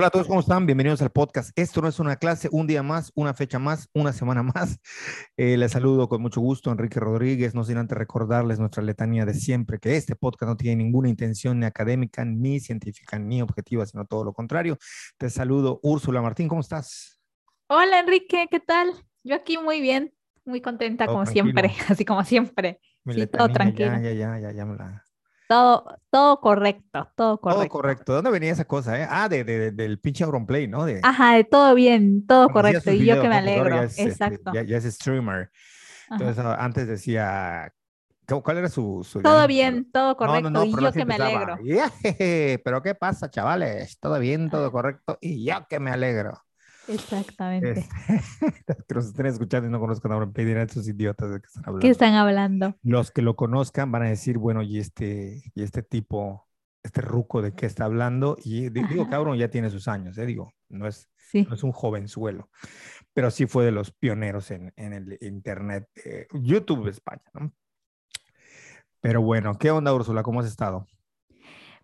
[0.00, 0.64] Hola a todos, ¿cómo están?
[0.64, 1.50] Bienvenidos al podcast.
[1.58, 4.80] Esto no es una clase, un día más, una fecha más, una semana más.
[5.36, 7.54] Eh, les saludo con mucho gusto, Enrique Rodríguez.
[7.54, 11.60] No sin antes recordarles nuestra letanía de siempre, que este podcast no tiene ninguna intención
[11.60, 14.78] ni académica, ni científica, ni objetiva, sino todo lo contrario.
[15.18, 17.20] Te saludo, Úrsula Martín, ¿cómo estás?
[17.66, 18.88] Hola, Enrique, ¿qué tal?
[19.22, 20.14] Yo aquí muy bien,
[20.46, 22.80] muy contenta como siempre, así como siempre.
[23.06, 23.92] sí, todo tranquilo.
[24.00, 25.04] Ya, ya, ya, ya, me la
[25.50, 27.60] todo, todo correcto, todo correcto.
[27.60, 28.12] Todo correcto.
[28.12, 29.00] ¿De dónde venía esa cosa?
[29.00, 29.06] Eh?
[29.10, 30.84] Ah, de, de, del pinche Auronplay, ¿no?
[30.84, 32.92] De, Ajá, de todo bien, todo correcto.
[32.92, 33.68] Y yo que me alegro.
[33.68, 34.52] Ya es, este, Exacto.
[34.52, 35.50] ya, es streamer.
[36.08, 37.72] Entonces, ah, antes decía,
[38.44, 39.02] ¿cuál era su...?
[39.02, 40.50] su todo bien, todo correcto.
[40.50, 41.58] No, no, y yo que me alegro.
[42.64, 43.98] pero ¿qué pasa, chavales?
[43.98, 45.18] Todo bien, todo correcto.
[45.20, 46.40] Y yo que me alegro.
[46.90, 47.86] Exactamente.
[48.88, 51.64] que nos estén escuchando y no conozcan a y dirán estos idiotas de qué están
[51.66, 51.80] hablando.
[51.80, 52.76] ¿Qué están hablando?
[52.82, 56.48] Los que lo conozcan van a decir, bueno, y este, y este tipo,
[56.82, 58.36] este ruco de qué está hablando.
[58.44, 60.26] Y digo, cabrón, ya tiene sus años, ¿eh?
[60.26, 62.50] digo, no es, no es un jovenzuelo,
[63.12, 65.88] pero sí fue de los pioneros en, en el Internet,
[66.32, 67.52] YouTube de España, ¿no?
[69.00, 70.22] Pero bueno, ¿qué onda, Úrsula?
[70.22, 70.86] ¿Cómo has estado?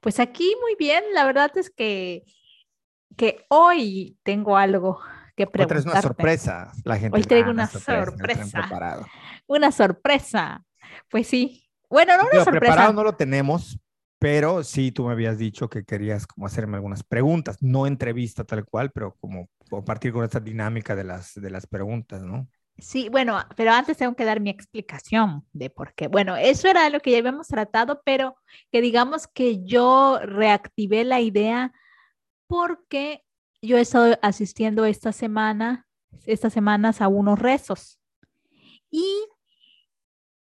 [0.01, 2.25] Pues aquí muy bien, la verdad es que
[3.17, 5.01] que hoy tengo algo
[5.37, 5.89] que preguntarte.
[5.89, 7.17] Hoy una sorpresa, la gente.
[7.17, 9.07] Hoy traigo una, sorpresa.
[9.47, 10.65] Una sorpresa.
[11.11, 11.69] Pues sí.
[11.89, 12.61] Bueno, no una sorpresa.
[12.61, 13.79] Preparado no lo tenemos,
[14.19, 18.65] pero sí tú me habías dicho que querías como hacerme algunas preguntas, no entrevista tal
[18.65, 22.49] cual, pero como compartir con esta dinámica de las, de las preguntas, ¿no?
[22.79, 26.09] Sí, bueno, pero antes tengo que dar mi explicación de por qué.
[26.09, 28.37] Bueno, eso era lo que ya habíamos tratado, pero
[28.71, 31.73] que digamos que yo reactivé la idea
[32.47, 33.25] porque
[33.63, 35.87] yo he estado asistiendo esta semana,
[36.27, 37.99] estas semanas a unos rezos.
[38.91, 39.05] Y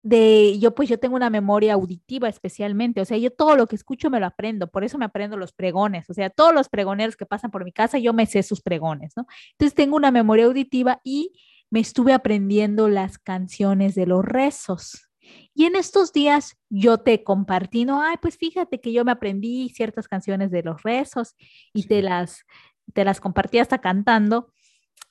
[0.03, 3.75] de yo pues yo tengo una memoria auditiva especialmente, o sea, yo todo lo que
[3.75, 7.17] escucho me lo aprendo, por eso me aprendo los pregones, o sea, todos los pregoneros
[7.17, 9.27] que pasan por mi casa, yo me sé sus pregones, ¿no?
[9.53, 11.33] Entonces tengo una memoria auditiva y
[11.71, 15.06] me estuve aprendiendo las canciones de los rezos.
[15.55, 19.69] Y en estos días yo te compartí, no, ay, pues fíjate que yo me aprendí
[19.71, 21.35] ciertas canciones de los rezos
[21.73, 22.45] y te, las,
[22.93, 24.53] te las compartí hasta cantando.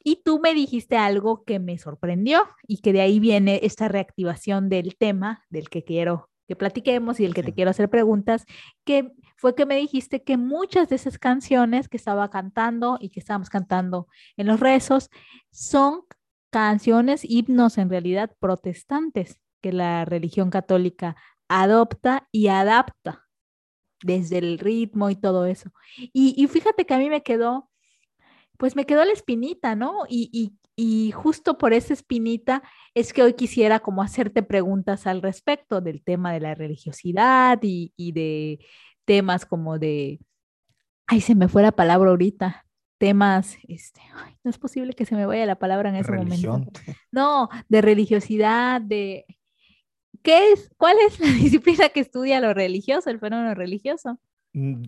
[0.03, 4.69] Y tú me dijiste algo que me sorprendió y que de ahí viene esta reactivación
[4.69, 8.45] del tema del que quiero que platiquemos y el que te quiero hacer preguntas,
[8.83, 13.19] que fue que me dijiste que muchas de esas canciones que estaba cantando y que
[13.19, 15.09] estábamos cantando en los rezos
[15.51, 16.01] son
[16.51, 21.15] canciones, himnos en realidad protestantes que la religión católica
[21.47, 23.25] adopta y adapta
[24.03, 25.71] desde el ritmo y todo eso.
[26.13, 27.67] Y, fíjate que a mí me quedó,
[28.59, 30.03] pues me quedó la espinita, ¿no?
[30.07, 30.51] Y,
[31.15, 32.61] justo por esa espinita
[32.93, 37.91] es que hoy quisiera como hacerte preguntas al respecto del tema de la religiosidad y,
[38.11, 38.63] de
[39.03, 40.19] temas como de,
[41.07, 42.67] ay, se me fue la palabra ahorita,
[42.99, 44.01] temas, este,
[44.43, 46.61] no es posible que se me vaya la palabra en ese momento.
[47.11, 49.25] No, de religiosidad, de,
[50.25, 54.19] ¿Qué es, ¿Cuál es la disciplina que estudia lo religioso, el fenómeno religioso?
[54.53, 54.85] Mm,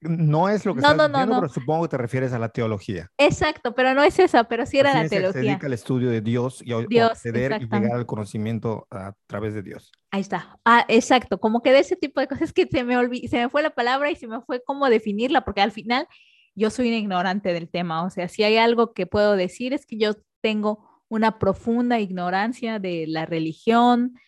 [0.00, 3.10] no es lo que no, estás no, pero supongo que te refieres a la teología.
[3.16, 5.40] Exacto, pero no es esa, pero sí era la teología.
[5.40, 9.54] Se dedica al estudio de Dios y a acceder y llegar al conocimiento a través
[9.54, 9.90] de Dios.
[10.10, 10.58] Ahí está.
[10.64, 12.94] Ah, exacto, como que de ese tipo de cosas que se me
[13.28, 16.06] se me fue la palabra y se me fue cómo definirla, porque al final
[16.54, 19.86] yo soy un ignorante del tema, o sea, si hay algo que puedo decir es
[19.86, 24.18] que yo tengo una profunda ignorancia de la religión,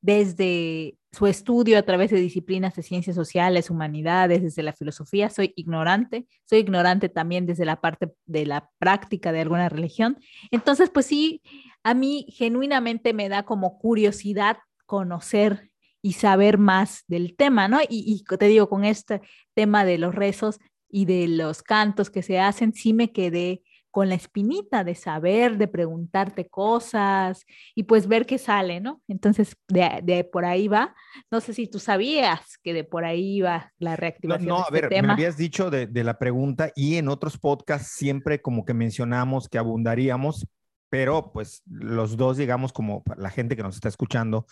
[0.00, 5.52] desde su estudio a través de disciplinas de ciencias sociales, humanidades, desde la filosofía, soy
[5.56, 10.18] ignorante, soy ignorante también desde la parte de la práctica de alguna religión.
[10.50, 11.42] Entonces, pues sí,
[11.82, 15.70] a mí genuinamente me da como curiosidad conocer
[16.02, 17.78] y saber más del tema, ¿no?
[17.88, 19.20] Y, te digo, con este
[19.54, 24.08] tema de los rezos y de los cantos que se hacen, sí me quedé con
[24.08, 27.44] la espinita de saber, de preguntarte cosas
[27.74, 29.00] y pues ver qué sale, ¿no?
[29.08, 30.94] Entonces, de, por ahí va.
[31.30, 34.48] No sé si tú sabías que de por ahí va la reactivación.
[34.48, 37.38] No, no a este ver, me habías dicho de, de la pregunta y en otros
[37.38, 40.46] podcasts siempre como que mencionamos que abundaríamos,
[40.90, 44.46] pero pues los dos, digamos, como la gente que nos está escuchando,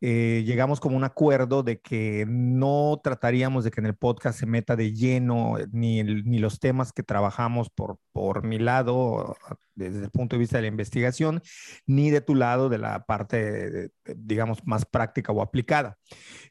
[0.00, 4.46] eh, llegamos como un acuerdo de que no trataríamos de que en el podcast se
[4.46, 9.36] meta de lleno eh, ni, ni los temas que trabajamos por, por mi lado,
[9.74, 11.42] desde el punto de vista de la investigación,
[11.86, 15.98] ni de tu lado de la parte, digamos, más práctica o aplicada.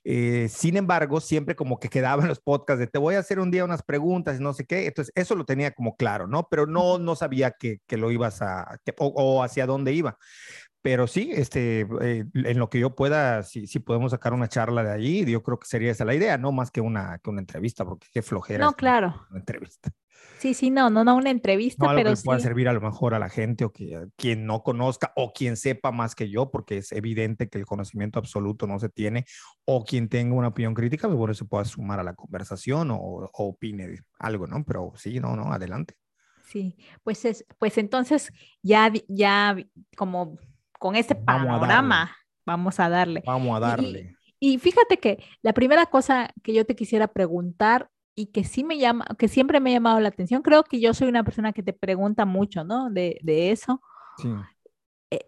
[0.03, 3.51] Eh, sin embargo, siempre como que quedaban los podcasts de te voy a hacer un
[3.51, 4.87] día unas preguntas y no sé qué.
[4.87, 6.47] Entonces, eso lo tenía como claro, ¿no?
[6.49, 10.17] Pero no, no sabía que, que lo ibas a, o hacia dónde iba.
[10.81, 14.83] Pero sí, este, eh, en lo que yo pueda, si, si podemos sacar una charla
[14.83, 17.41] de allí, yo creo que sería esa la idea, no más que una, que una
[17.41, 18.63] entrevista, porque qué flojera.
[18.63, 19.27] No, claro.
[19.29, 19.91] Una entrevista.
[20.37, 22.23] Sí, sí, no, no, no una entrevista, no algo pero que sí.
[22.23, 25.57] pueda servir a lo mejor a la gente o que quien no conozca o quien
[25.57, 29.25] sepa más que yo, porque es evidente que el conocimiento absoluto no se tiene,
[29.65, 32.97] o quien tenga una opinión crítica, pues bueno, se pueda sumar a la conversación o,
[32.97, 34.63] o opine algo, ¿no?
[34.63, 35.95] Pero sí, no, no, adelante.
[36.49, 38.31] Sí, pues es, pues entonces
[38.63, 39.55] ya, ya
[39.95, 40.39] como
[40.79, 42.15] con Vamos a panorama
[42.45, 43.21] vamos a darle.
[43.25, 44.15] Vamos a darle.
[44.39, 48.77] Y fíjate que la primera cosa que yo te quisiera preguntar y que sí me
[48.77, 51.61] llama, que siempre me ha llamado la atención, creo que yo soy una persona que
[51.63, 52.89] te pregunta mucho, ¿no?
[52.89, 53.81] De, de eso.
[54.17, 54.29] Sí.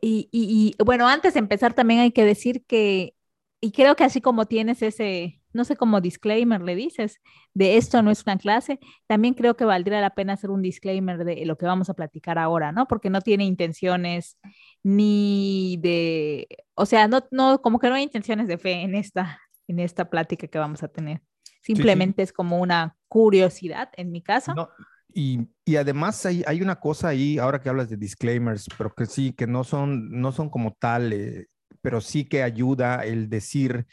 [0.02, 3.16] Y, y- y, bueno, antes de empezar también hay que decir que,
[3.60, 7.20] y creo que así como tienes ese, no sé cómo disclaimer le dices,
[7.54, 11.24] de esto no es una clase, también creo que valdría la pena hacer un disclaimer
[11.24, 12.88] de lo que vamos a platicar ahora, ¿no?
[12.88, 14.38] Porque no tiene intenciones
[14.84, 19.40] ni de, o sea, no, no, como que no hay intenciones de fe en esta,
[19.68, 21.22] en esta plática que vamos a tener.
[21.62, 24.54] Simplemente es como una curiosidad en mi caso.
[24.56, 24.70] No,
[25.14, 29.06] y, y además hay, hay una cosa ahí, ahora que hablas de disclaimers, pero que
[29.06, 31.48] sí, que no son, no son como tal, eh,
[31.82, 33.86] pero sí que ayuda el decir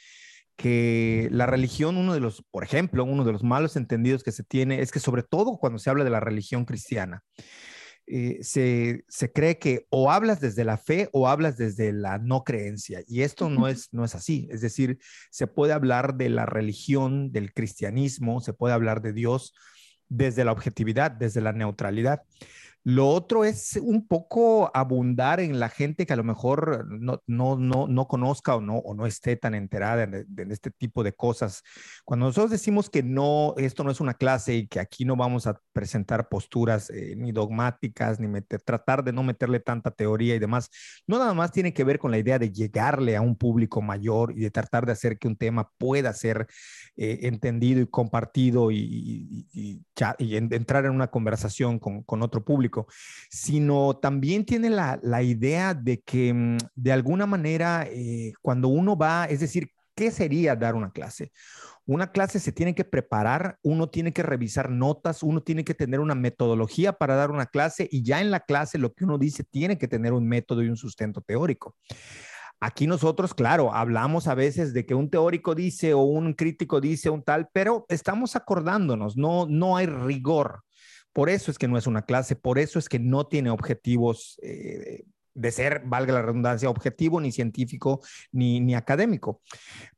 [0.58, 4.42] que la religión, uno de los, por ejemplo, uno de los malos entendidos que se
[4.42, 7.22] tiene es que sobre todo cuando se habla de la religión cristiana,
[8.08, 12.42] eh, se, se cree que o hablas desde la fe o hablas desde la no
[12.42, 13.04] creencia.
[13.06, 14.48] Y esto no es, no es así.
[14.50, 14.98] Es decir,
[15.30, 19.54] se puede hablar de la religión, del cristianismo, se puede hablar de Dios
[20.08, 22.22] desde la objetividad, desde la neutralidad.
[22.84, 27.56] Lo otro es un poco abundar en la gente que a lo mejor no, no,
[27.56, 31.62] no, no conozca o no, o no esté tan enterada de, este tipo de cosas.
[32.04, 35.46] Cuando nosotros decimos que no, esto no es una clase y que aquí no vamos
[35.46, 40.38] a presentar posturas eh, ni dogmáticas, ni meter, tratar de no meterle tanta teoría y
[40.38, 40.70] demás,
[41.06, 44.32] no nada más tiene que ver con la idea de llegarle a un público mayor
[44.32, 46.46] y de tratar de hacer que un tema pueda ser
[46.96, 49.82] eh, entendido y compartido y, y, y,
[50.18, 52.67] y en, entrar en una conversación con, con, otro público,
[53.30, 58.96] sino también tiene la, la idea de que mm, de alguna manera eh, cuando uno
[58.96, 61.32] va, es decir, ¿qué sería dar una clase?
[61.84, 66.00] Una clase se tiene que preparar, uno tiene que revisar notas, uno tiene que tener
[66.00, 69.42] una metodología para dar una clase y ya en la clase lo que uno dice
[69.42, 71.74] tiene que tener un método y un sustento teórico.
[72.60, 77.08] Aquí nosotros, claro, hablamos a veces de que un teórico dice o un crítico dice
[77.08, 80.62] un tal, pero estamos acordándonos, no, no hay rigor.
[81.12, 84.38] Por eso es que no es una clase, por eso es que no tiene objetivos
[84.42, 85.04] eh,
[85.38, 88.00] de ser, valga la redundancia, objetivo, ni científico,
[88.32, 89.40] ni, ni académico,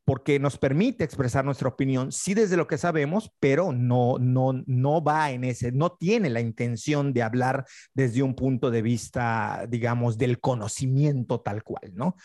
[0.05, 5.03] porque nos permite expresar nuestra opinión, sí desde lo que sabemos, pero no, no, no
[5.03, 7.65] va en ese, no tiene la intención de hablar
[7.95, 12.17] desde un punto de vista, digamos, del conocimiento tal cual, ¿no?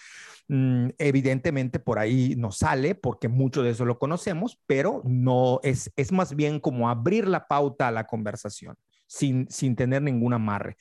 [0.48, 5.92] Mm, evidentemente por ahí nos sale, porque mucho de eso lo conocemos, pero no es,
[5.96, 8.76] es más bien como abrir la pauta a la conversación
[9.16, 10.76] sin, sin tener ningún amarre.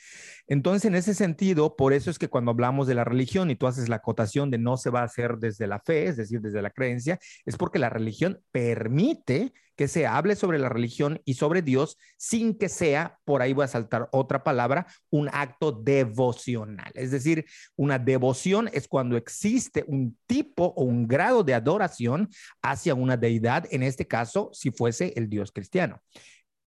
[0.48, 3.69] Entonces, en ese sentido, por eso es que cuando hablamos de la religión y tú
[3.69, 6.60] haces la acotación de no se va a hacer desde la fe, es decir, desde
[6.60, 11.62] la creencia, es porque la religión permite que se hable sobre la religión y sobre
[11.62, 16.90] Dios sin que sea, por ahí voy a saltar otra palabra, un acto devocional.
[16.94, 17.44] Es decir,
[17.76, 22.30] una devoción es cuando existe un tipo o un grado de adoración
[22.62, 26.02] hacia una deidad, en este caso, si fuese el Dios cristiano.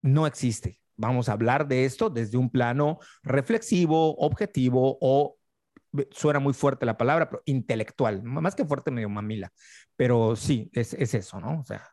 [0.02, 0.83] No existe.
[0.96, 5.36] Vamos a hablar de esto desde un plano reflexivo, objetivo o
[6.10, 9.52] suena muy fuerte la palabra, pero intelectual, más que fuerte, medio mamila,
[9.96, 11.60] pero sí, es, es eso, ¿no?
[11.60, 11.88] O sea,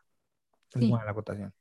[0.74, 0.88] es Sí.
[0.88, 1.52] buena la acotación.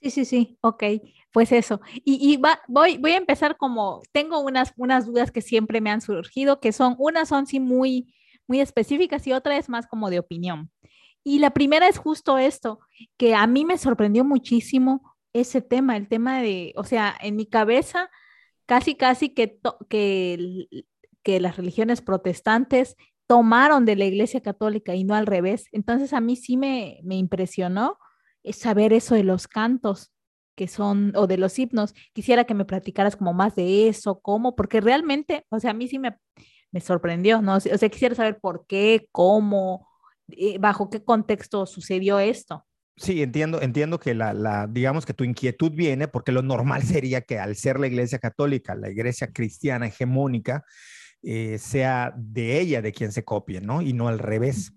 [0.00, 0.84] Sí, sí, sí, ok,
[1.32, 1.80] pues eso.
[2.04, 5.90] Y, y va, voy, voy a empezar como, tengo unas, unas dudas que siempre me
[5.90, 8.14] han surgido, que son, unas son sí muy,
[8.46, 10.70] muy específicas y otra es más como de opinión.
[11.24, 12.80] Y la primera es justo esto,
[13.16, 17.46] que a mí me sorprendió muchísimo ese tema, el tema de, o sea, en mi
[17.46, 18.10] cabeza,
[18.66, 19.60] casi, casi que,
[19.90, 20.66] que,
[21.22, 25.68] que las religiones protestantes tomaron de la Iglesia Católica y no al revés.
[25.72, 27.98] Entonces a mí sí me, me impresionó
[28.44, 30.12] es saber eso de los cantos
[30.54, 31.94] que son, o de los himnos.
[32.12, 35.88] Quisiera que me platicaras como más de eso, cómo, porque realmente, o sea, a mí
[35.88, 36.16] sí me,
[36.70, 37.56] me sorprendió, ¿no?
[37.56, 39.88] O sea, quisiera saber por qué, cómo,
[40.28, 42.64] eh, bajo qué contexto sucedió esto.
[42.96, 47.22] Sí, entiendo, entiendo que la, la, digamos que tu inquietud viene porque lo normal sería
[47.22, 50.64] que al ser la iglesia católica, la iglesia cristiana hegemónica,
[51.22, 53.82] eh, sea de ella de quien se copie, ¿no?
[53.82, 54.74] Y no al revés.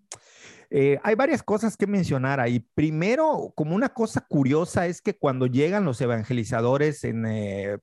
[0.70, 2.66] Eh, hay varias cosas que mencionar ahí.
[2.74, 7.78] Primero, como una cosa curiosa es que cuando llegan los evangelizadores en eh,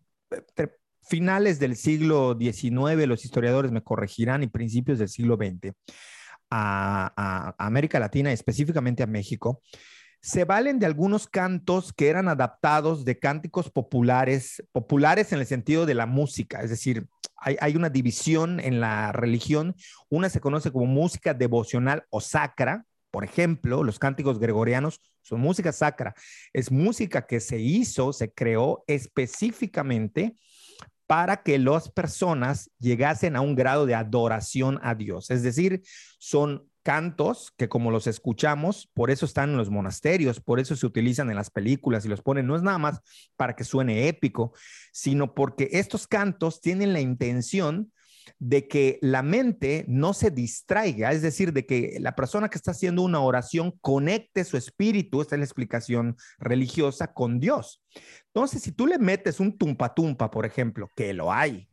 [1.03, 5.75] finales del siglo XIX, los historiadores me corregirán, y principios del siglo XX,
[6.51, 9.63] a, a América Latina, específicamente a México,
[10.25, 15.85] se valen de algunos cantos que eran adaptados de cánticos populares, populares en el sentido
[15.85, 19.77] de la música, es decir, hay, una división en la religión,
[20.09, 25.73] una se conoce como música devocional o sacra, por ejemplo, los cánticos gregorianos son música
[25.73, 26.15] sacra,
[26.55, 30.39] es música que se hizo, se creó específicamente
[31.07, 35.83] para que las personas llegasen a un grado de adoración a Dios, es decir,
[36.19, 40.87] son cantos que como los escuchamos, por eso están en los monasterios, por eso se
[40.87, 43.01] utilizan en las películas y los ponen, no es nada más
[43.37, 44.53] para que suene épico,
[44.93, 47.91] sino porque estos cantos tienen la intención
[48.39, 52.71] de que la mente no se distraiga, es decir, de que la persona que está
[52.71, 57.83] haciendo una oración conecte su espíritu, esta es la explicación religiosa, con Dios.
[58.27, 61.69] Entonces, si tú le metes un tumpa tumpa, por ejemplo, que lo hay,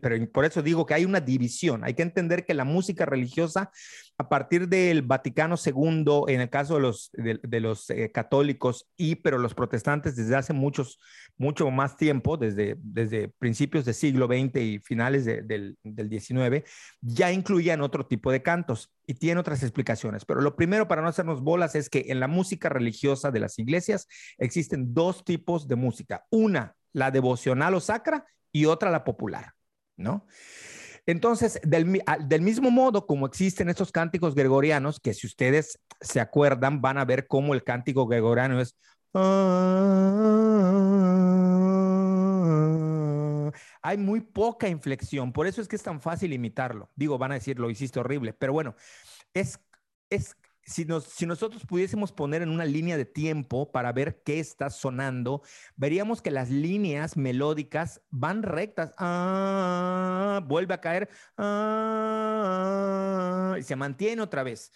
[0.00, 1.82] pero por eso digo que hay una división.
[1.84, 3.72] Hay que entender que la música religiosa,
[4.18, 9.16] a partir del Vaticano II, en el caso de los, de, los eh, católicos y
[9.16, 11.00] pero los protestantes desde hace muchos,
[11.36, 16.62] mucho más tiempo, desde, desde principios del siglo XX y finales del, del XIX,
[17.00, 20.24] ya incluían otro tipo de cantos y tiene otras explicaciones.
[20.24, 23.58] Pero lo primero para no hacernos bolas es que en la música religiosa de las
[23.58, 24.06] iglesias
[24.38, 26.24] existen dos tipos de música.
[26.30, 29.53] Una, la devocional o sacra y otra la popular.
[29.96, 30.26] ¿No?
[31.06, 31.86] Entonces, del,
[32.40, 37.26] mismo modo como existen estos cánticos gregorianos, que si ustedes se acuerdan, van a ver
[37.26, 38.76] cómo el cántico gregoriano es...
[43.82, 46.90] hay muy poca inflexión, por eso es que es tan fácil imitarlo.
[46.96, 48.74] Digo, van a decir, lo hiciste horrible, pero bueno,
[49.34, 49.60] es,
[50.08, 55.42] es si, nosotros pudiésemos poner en una línea de tiempo para ver qué está sonando,
[55.76, 62.64] veríamos que las líneas melódicas van rectas, ah, vuelve a caer, ah,
[63.58, 64.72] y se mantiene otra vez.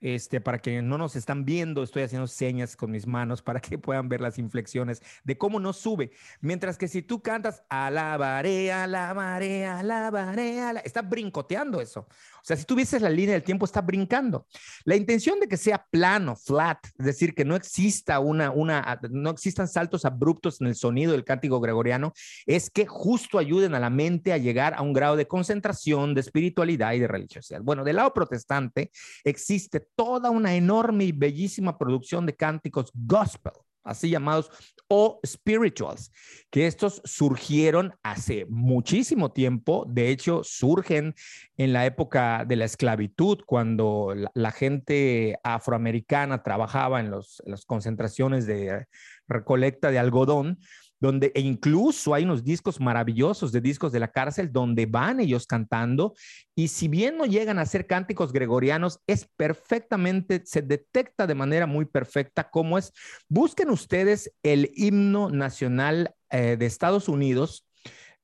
[0.00, 3.76] Este, para que no nos están viendo, estoy haciendo señas con mis manos para que
[3.78, 6.12] puedan ver las inflexiones de cómo no sube.
[6.40, 12.08] Mientras que si tú cantas alabaré, alabaré, alabaré, alabaré está brincoteando eso.
[12.40, 14.46] O sea, si tú vieses la línea del tiempo, está brincando.
[14.84, 19.30] La intención de que sea plano, flat, es decir, que no exista una, una, no
[19.30, 22.12] existan saltos abruptos en el sonido del cántico gregoriano,
[22.46, 26.20] es que justo ayuden a la mente a llegar a un grado de concentración, de
[26.20, 27.60] espiritualidad y de religiosidad.
[27.62, 28.90] Bueno, del lado protestante
[29.24, 33.52] existe toda una enorme y bellísima producción de cánticos gospel
[33.84, 34.50] así llamados,
[34.88, 36.10] o spirituals,
[36.50, 41.14] que estos surgieron hace muchísimo tiempo, de hecho surgen
[41.56, 48.86] en la época de la esclavitud, cuando la, gente afroamericana trabajaba en las concentraciones de
[49.28, 50.58] recolecta de algodón,
[51.00, 55.46] donde e incluso hay unos discos maravillosos de discos de la cárcel donde van ellos
[55.46, 56.14] cantando
[56.54, 61.66] y si bien no llegan a ser cánticos gregorianos, es perfectamente, se detecta de manera
[61.66, 62.92] muy perfecta cómo es.
[63.28, 67.66] Busquen ustedes el himno nacional eh, de Estados Unidos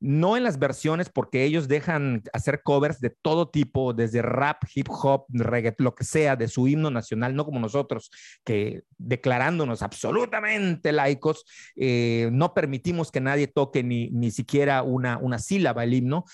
[0.01, 4.89] no en las versiones porque ellos dejan hacer covers de todo tipo, desde rap, hip
[4.91, 8.11] hop, reggaeton, lo que sea, de su himno nacional, no como nosotros,
[8.45, 11.45] que declarándonos absolutamente laicos,
[11.77, 16.25] eh, no permitimos que nadie toque ni, ni siquiera una, una sílaba el himno.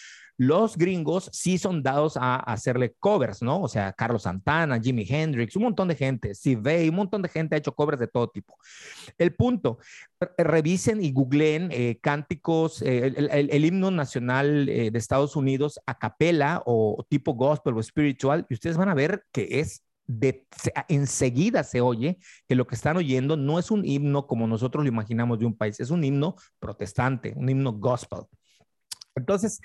[0.43, 3.61] Los gringos sí son dados a, hacerle covers, ¿no?
[3.61, 7.55] O sea, Carlos Santana, Jimi Hendrix, un montón de gente, Steve un montón de gente
[7.55, 8.59] ha hecho covers de todo tipo.
[9.19, 9.79] El punto,
[10.37, 16.61] revisen y googleen eh, cánticos, eh, el, himno nacional eh, de Estados Unidos a capela
[16.67, 20.45] o tipo gospel o espiritual, y ustedes van a ver que es de,
[20.89, 22.19] enseguida se oye
[22.49, 25.57] que lo que están oyendo no es un himno como nosotros lo imaginamos de un
[25.57, 28.23] país, es un himno protestante, un himno gospel.
[29.15, 29.61] Entonces,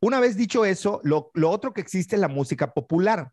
[0.00, 3.30] una vez dicho eso, lo, otro que existe es la música popular.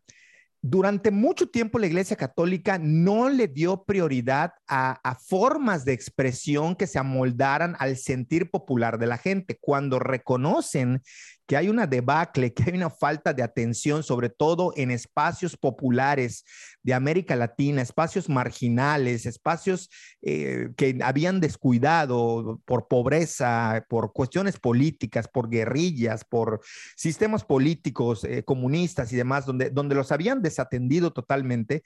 [0.60, 6.74] Durante mucho tiempo la Iglesia Católica no le dio prioridad a, a, formas de expresión
[6.74, 9.56] que se amoldaran al sentir popular de la gente.
[9.60, 11.00] Cuando reconocen
[11.48, 16.44] que hay una debacle, que hay una falta de atención, sobre todo en espacios populares
[16.82, 19.88] de América Latina, espacios marginales, espacios
[20.20, 26.60] eh, que habían descuidado por pobreza, por cuestiones políticas, por guerrillas, por
[26.96, 31.82] sistemas políticos eh, comunistas y demás, donde, donde los habían desatendido totalmente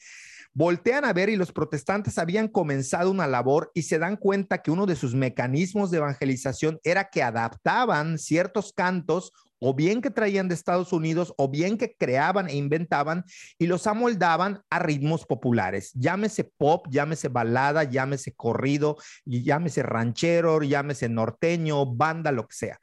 [0.55, 4.71] voltean a ver y los protestantes habían comenzado una labor y se dan cuenta que
[4.71, 10.49] uno de sus mecanismos de evangelización era que adaptaban ciertos cantos o bien que traían
[10.49, 13.25] de Estados Unidos, o bien que creaban e inventaban
[13.59, 15.93] y los amoldaban a ritmos populares.
[15.95, 22.81] Llámese pop, llámese balada, llámese corrido, llámese ranchero, llámese norteño, banda, lo que sea.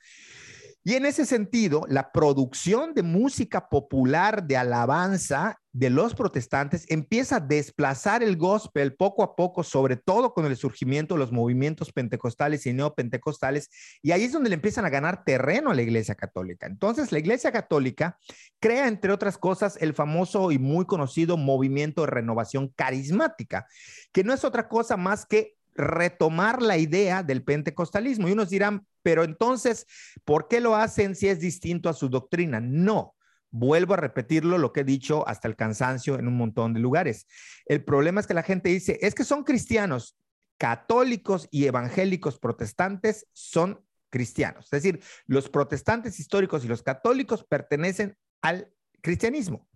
[0.84, 7.38] Y en ese sentido, la producción de música popular de alabanza de los protestantes empieza
[7.38, 11.94] a desplazar el gospel poco a poco, sobre todo con el surgimiento de los movimientos
[11.94, 13.70] pentecostales y neopentecostales,
[14.02, 16.68] y ahí es donde le empiezan a ganar terreno a la Iglesia Católica.
[16.68, 18.18] Entonces, la Iglesia Católica
[18.60, 23.66] crea, entre otras cosas, el famoso y muy conocido movimiento de renovación carismática,
[24.12, 28.28] que no es otra cosa más que retomar la idea del pentecostalismo.
[28.28, 29.88] Y unos dirán, pero entonces,
[30.26, 32.60] ¿por qué lo hacen si es distinto a su doctrina?
[32.60, 33.16] No,
[33.52, 37.28] Vuelvo a repetirlo, lo que he dicho hasta el cansancio en un montón de lugares.
[37.66, 40.18] El problema es que la gente dice, es que son cristianos,
[40.58, 44.66] católicos y evangélicos protestantes son cristianos.
[44.66, 49.68] Es decir, los protestantes históricos y los católicos pertenecen al cristianismo.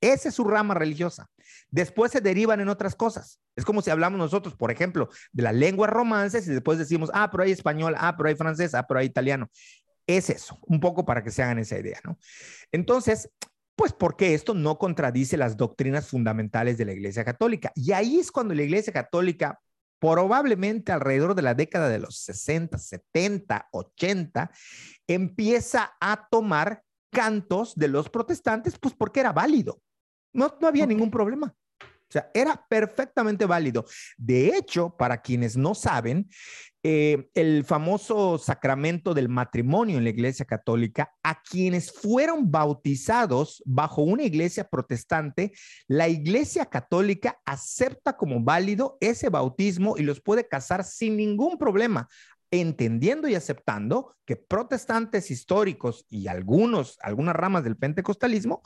[0.00, 1.28] Esa es su rama religiosa.
[1.70, 3.40] Después se derivan en otras cosas.
[3.54, 7.30] Es como si hablamos nosotros, por ejemplo, de las lenguas romances y después decimos, ah,
[7.30, 9.50] pero hay español, ah, pero hay francés, ah, pero hay italiano.
[10.06, 12.18] Es eso, un poco para que se hagan esa idea, ¿no?
[12.72, 13.30] Entonces,
[13.76, 17.72] pues porque esto no contradice las doctrinas fundamentales de la Iglesia Católica.
[17.74, 19.60] Y ahí es cuando la Iglesia Católica,
[19.98, 24.50] probablemente alrededor de la década de los 60, 70, 80,
[25.06, 29.80] empieza a tomar cantos de los protestantes, pues porque era válido.
[30.32, 31.54] No, no había ningún problema.
[31.82, 33.86] O sea, era perfectamente válido.
[34.16, 36.28] De hecho, para quienes no saben,
[36.82, 44.02] eh, el famoso sacramento del matrimonio en la Iglesia Católica, a quienes fueron bautizados bajo
[44.02, 45.52] una iglesia protestante,
[45.88, 52.08] la Iglesia Católica acepta como válido ese bautismo y los puede casar sin ningún problema
[52.50, 58.62] entendiendo y aceptando que protestantes históricos y algunos, algunas ramas del pentecostalismo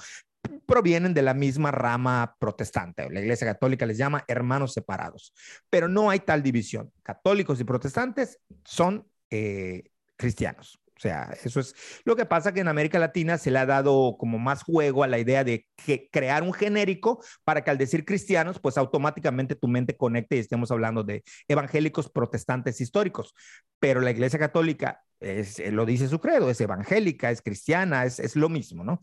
[0.66, 3.08] provienen de la misma rama protestante.
[3.10, 5.34] La Iglesia Católica les llama hermanos separados,
[5.70, 6.92] pero no hay tal división.
[7.02, 9.84] Católicos y protestantes son eh,
[10.16, 10.80] cristianos.
[10.96, 11.74] O sea, eso es
[12.04, 15.08] lo que pasa que en América Latina se le ha dado como más juego a
[15.08, 19.66] la idea de que crear un genérico para que al decir cristianos, pues automáticamente tu
[19.66, 23.34] mente conecte y estemos hablando de evangélicos protestantes históricos.
[23.80, 28.18] Pero la Iglesia Católica es, eh, lo dice su credo, es evangélica, es cristiana, es,
[28.18, 29.00] es lo mismo, ¿no?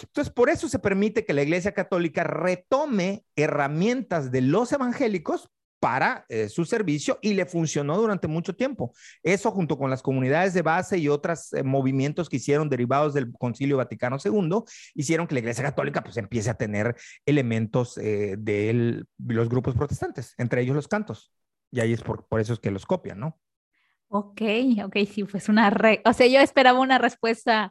[0.00, 5.50] Entonces, por eso se permite que la Iglesia Católica retome herramientas de los evangélicos
[5.80, 8.92] para eh, su servicio y le funcionó durante mucho tiempo.
[9.22, 13.32] Eso junto con las comunidades de base y otros eh, movimientos que hicieron derivados del
[13.32, 19.48] Concilio Vaticano II, hicieron que la Iglesia Católica pues empiece a tener elementos de los
[19.48, 21.32] grupos protestantes, entre ellos los cantos.
[21.70, 23.38] Y ahí es por, por eso es que los copian, ¿no?
[24.08, 24.42] Ok,
[24.84, 27.70] ok, sí, pues una, re o sea, yo esperaba una respuesta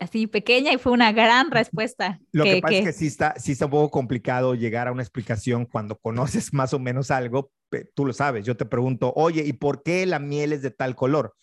[0.00, 2.18] así pequeña y fue una gran respuesta.
[2.32, 5.02] Lo que, pasa es que sí está, sí está un poco complicado llegar a una
[5.02, 7.52] explicación cuando conoces más o menos algo.
[7.94, 10.94] Tú lo sabes, yo te pregunto, oye, ¿y por qué la miel es de tal
[10.94, 11.34] color?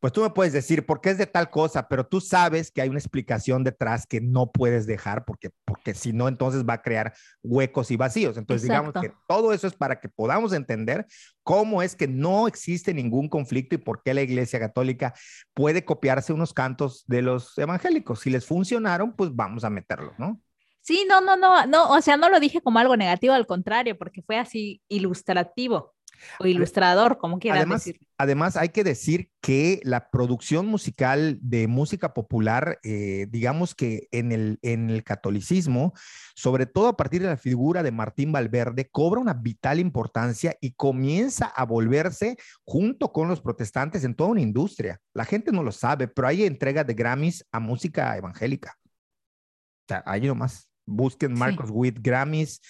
[0.00, 2.80] Pues tú me puedes decir por qué es de tal cosa, pero tú sabes que
[2.80, 6.82] hay una explicación detrás que no puedes dejar porque, porque si no, entonces va a
[6.82, 8.38] crear huecos y vacíos.
[8.38, 11.06] Entonces, digamos que todo eso es para que podamos entender
[11.42, 15.14] cómo es que no existe ningún conflicto y por qué la Iglesia Católica
[15.52, 18.20] puede copiarse unos cantos de los evangélicos.
[18.20, 20.40] Si les funcionaron, pues vamos a meterlos, ¿no?
[20.82, 23.98] Sí, no, no, no, no, o sea, no lo dije como algo negativo, al contrario,
[23.98, 25.94] porque fue así ilustrativo.
[26.38, 28.00] O ilustrador, como quieras además, decir.
[28.18, 34.32] Además, hay que decir que la producción musical de música popular, eh, digamos que en
[34.32, 35.94] el, en el catolicismo,
[36.34, 40.72] sobre todo a partir de la figura de Martín Valverde, cobra una vital importancia y
[40.72, 45.00] comienza a volverse junto con los protestantes en toda una industria.
[45.14, 48.76] La gente no lo sabe, pero hay entrega de Grammys a música evangélica.
[48.82, 52.60] O sea, ahí nomás busquen Marcos Witt Grammys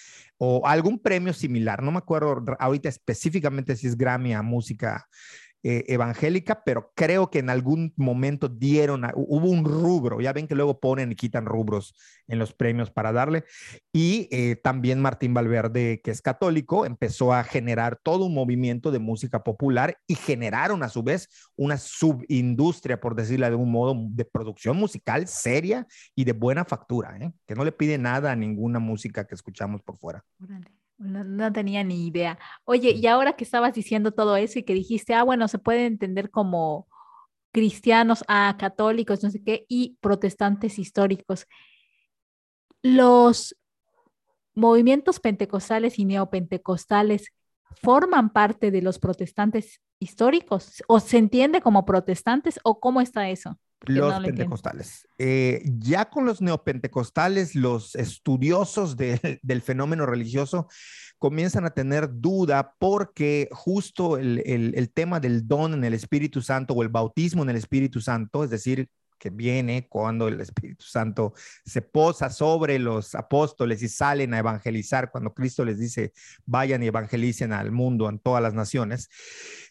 [0.43, 1.83] o algún premio similar.
[1.83, 5.07] No me acuerdo ahorita específicamente si es Grammy a música
[5.63, 10.55] eh, evangélica, pero creo que en algún momento dieron, hubo un rubro, ya ven que
[10.55, 11.95] luego ponen y quitan rubros
[12.29, 13.45] en los premios para darle,
[13.93, 19.01] y eh, también Martín Valverde, que es católico, empezó a generar todo un movimiento de
[19.01, 24.25] música popular y generaron a su vez una subindustria, por decirlo de un modo, de
[24.25, 27.33] producción musical seria y de buena factura, ¿eh?
[27.47, 30.25] que no le pide nada a ninguna música que escuchamos por fuera.
[31.01, 32.39] No, tenía ni idea.
[32.65, 35.87] Oye, y ahora que estabas diciendo todo eso y que dijiste, ah, bueno, se puede
[35.87, 36.89] entender como
[37.53, 41.47] cristianos, a católicos, no sé qué, y protestantes históricos.
[42.83, 43.57] Los
[44.55, 47.33] movimientos pentecostales y neopentecostales
[47.83, 53.59] forman parte de los protestantes históricos o se entiende como protestantes o cómo está eso?
[53.87, 55.09] Los pentecostales.
[55.19, 58.97] Eh, ya con los neopentecostales, los estudiosos
[59.43, 60.69] del fenómeno religioso
[61.19, 66.73] comienzan a tener duda porque justo el, el, tema del don en el Espíritu Santo
[66.73, 68.89] o el bautismo en el Espíritu Santo, es decir,
[69.21, 75.13] que viene cuando el Espíritu Santo se posa sobre los apóstoles y salen a evangelizar,
[75.13, 76.13] cuando Cristo les dice,
[76.47, 79.11] vayan y evangelicen al mundo, en todas las naciones,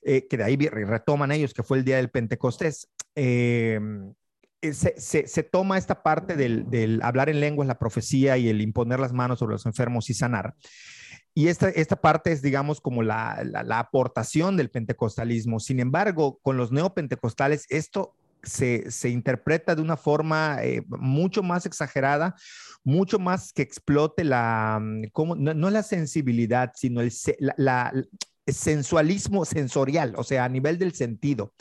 [0.03, 2.87] eh, que de ahí retoman ellos, que fue el día del Pentecostés.
[3.21, 3.77] Eh,
[4.61, 9.11] eh, se, toma esta parte del, hablar en lenguas, la profecía y el imponer las
[9.11, 10.55] manos sobre los enfermos y sanar.
[11.33, 15.59] Y esta, esta parte es, digamos, como la, aportación del pentecostalismo.
[15.59, 22.35] Sin embargo, con los neopentecostales, esto se, interpreta de una forma eh, mucho más exagerada,
[22.85, 27.11] mucho más que explote la, mm, como, no, la sensibilidad, sino el
[28.53, 31.53] sensualismo sensorial, o sea, a nivel del sentido.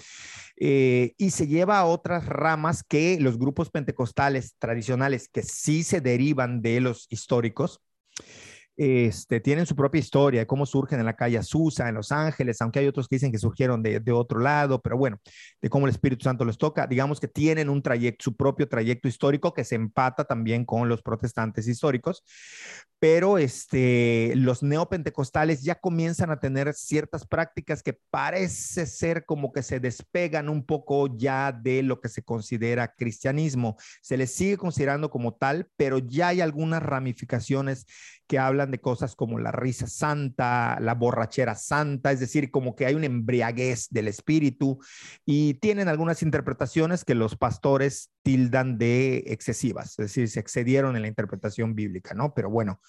[0.61, 6.01] Eh, y se lleva a otras ramas que los grupos pentecostales tradicionales, que sí se
[6.01, 7.81] derivan de los históricos,
[8.79, 12.63] este, tienen su propia historia, de cómo surgen en la calle Azusa, en Los Ángeles,
[12.63, 15.21] aunque hay otros que dicen que surgieron de, otro lado, pero bueno,
[15.61, 19.09] de cómo el Espíritu Santo les toca, digamos que tienen un trayecto, su propio trayecto
[19.09, 22.23] histórico que se empata también con los protestantes históricos,
[23.01, 29.65] pero este, los neopentecostales ya comienzan a tener ciertas prácticas que parece ser como que
[29.65, 33.77] se despegan un poco ya de lo que se considera cristianismo.
[34.03, 37.87] Se les sigue considerando como tal, pero ya hay algunas ramificaciones
[38.29, 42.87] que hablan de cosas como la risa santa, la borrachera santa, es decir, como que
[42.87, 44.79] hay una embriaguez del espíritu
[45.25, 51.03] y tienen algunas interpretaciones que los pastores tildan de excesivas, es decir, se excedieron en
[51.03, 52.35] la interpretación bíblica, ¿no?
[52.35, 52.81] Pero bueno,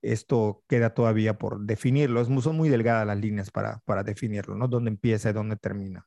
[0.00, 2.24] esto queda todavía por definirlo.
[2.24, 4.66] son muy delgadas las líneas para, para definirlo, ¿no?
[4.66, 6.06] Dónde empieza y dónde termina.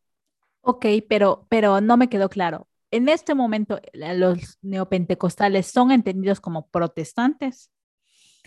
[0.61, 2.67] Ok, pero, pero no me quedó claro.
[2.91, 7.69] En este momento, los neopentecostales son entendidos como protestantes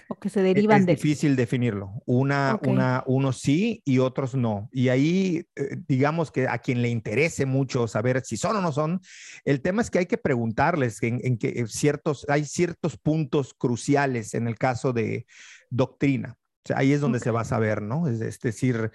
[0.09, 0.95] o que se derivan es de...
[0.95, 2.03] difícil definirlo.
[2.07, 4.69] Una, una, unos sí y otros no.
[4.73, 8.73] Y ahí, eh, digamos que a quien le interese mucho saber si son o no
[8.73, 9.01] son,
[9.45, 14.47] el tema es que hay que preguntarles en, que ciertos, hay ciertos puntos cruciales en
[14.47, 15.27] el caso de
[15.71, 16.37] doctrina.
[16.65, 18.07] O sea, ahí es donde se va a saber, ¿no?
[18.07, 18.93] Es, es decir,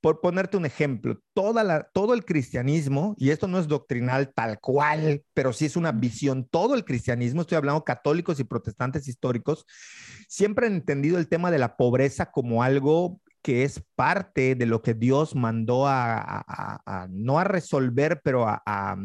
[0.00, 4.60] por ponerte un ejemplo, toda la, todo el cristianismo, y esto no es doctrinal tal
[4.60, 9.64] cual, pero sí es una visión, todo el cristianismo, estoy hablando católicos y protestantes históricos,
[10.28, 14.82] siempre han entendido el tema de la pobreza como algo que es parte de lo
[14.82, 18.96] que Dios mandó a, no a resolver, pero a,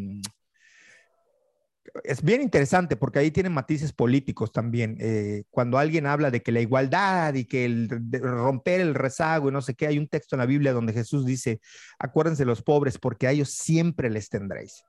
[2.03, 4.97] es bien interesante porque ahí tienen matices políticos también.
[4.99, 9.51] Eh, cuando alguien habla de que la igualdad y que el romper el rezago y
[9.51, 11.59] no sé qué, hay un texto en la Biblia donde Jesús dice,
[11.99, 14.83] acuérdense los pobres porque a ellos siempre les tendréis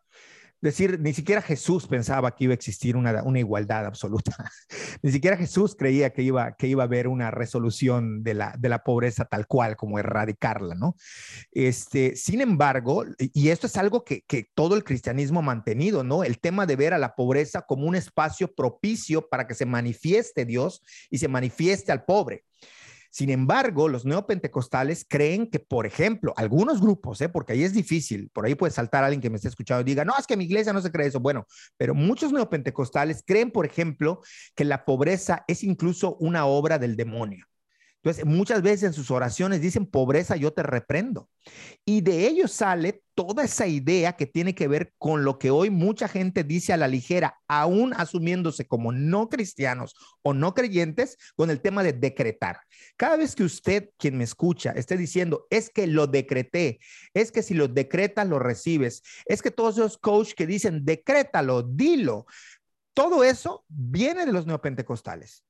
[0.64, 4.32] decir, ni siquiera Jesús pensaba que iba a existir una, igualdad absoluta.
[5.02, 8.68] ni siquiera Jesús creía que iba, que iba a haber una resolución de la, de
[8.70, 10.96] la pobreza tal cual, como erradicarla, ¿no?
[11.52, 16.24] Este, sin embargo, y esto es algo que, que todo el cristianismo ha mantenido, ¿no?
[16.24, 20.46] El tema de ver a la pobreza como un espacio propicio para que se manifieste
[20.46, 22.44] Dios y se manifieste al pobre.
[23.14, 27.28] Sin embargo, los neopentecostales creen que, por ejemplo, algunos grupos, ¿eh?
[27.28, 30.04] porque ahí es difícil, por ahí puede saltar alguien que me esté escuchando y diga,
[30.04, 31.20] no, es que mi iglesia no se cree eso.
[31.20, 31.46] Bueno,
[31.76, 34.20] pero muchos neopentecostales creen, por ejemplo,
[34.56, 37.46] que la pobreza es incluso una obra del demonio.
[38.04, 41.30] Entonces, muchas veces en sus oraciones dicen, pobreza, yo te reprendo.
[41.86, 45.70] Y de ellos sale toda esa idea que tiene que ver con lo que hoy
[45.70, 51.48] mucha gente dice a la ligera, aún asumiéndose como no cristianos o no creyentes, con
[51.48, 52.60] el tema de decretar.
[52.98, 56.80] Cada vez que usted, quien me escucha, esté diciendo, es que lo decreté,
[57.14, 61.62] es que si lo decretas, lo recibes, es que todos esos coaches que dicen, decrétalo,
[61.62, 62.26] dilo,
[62.92, 65.43] todo eso viene de los neopentecostales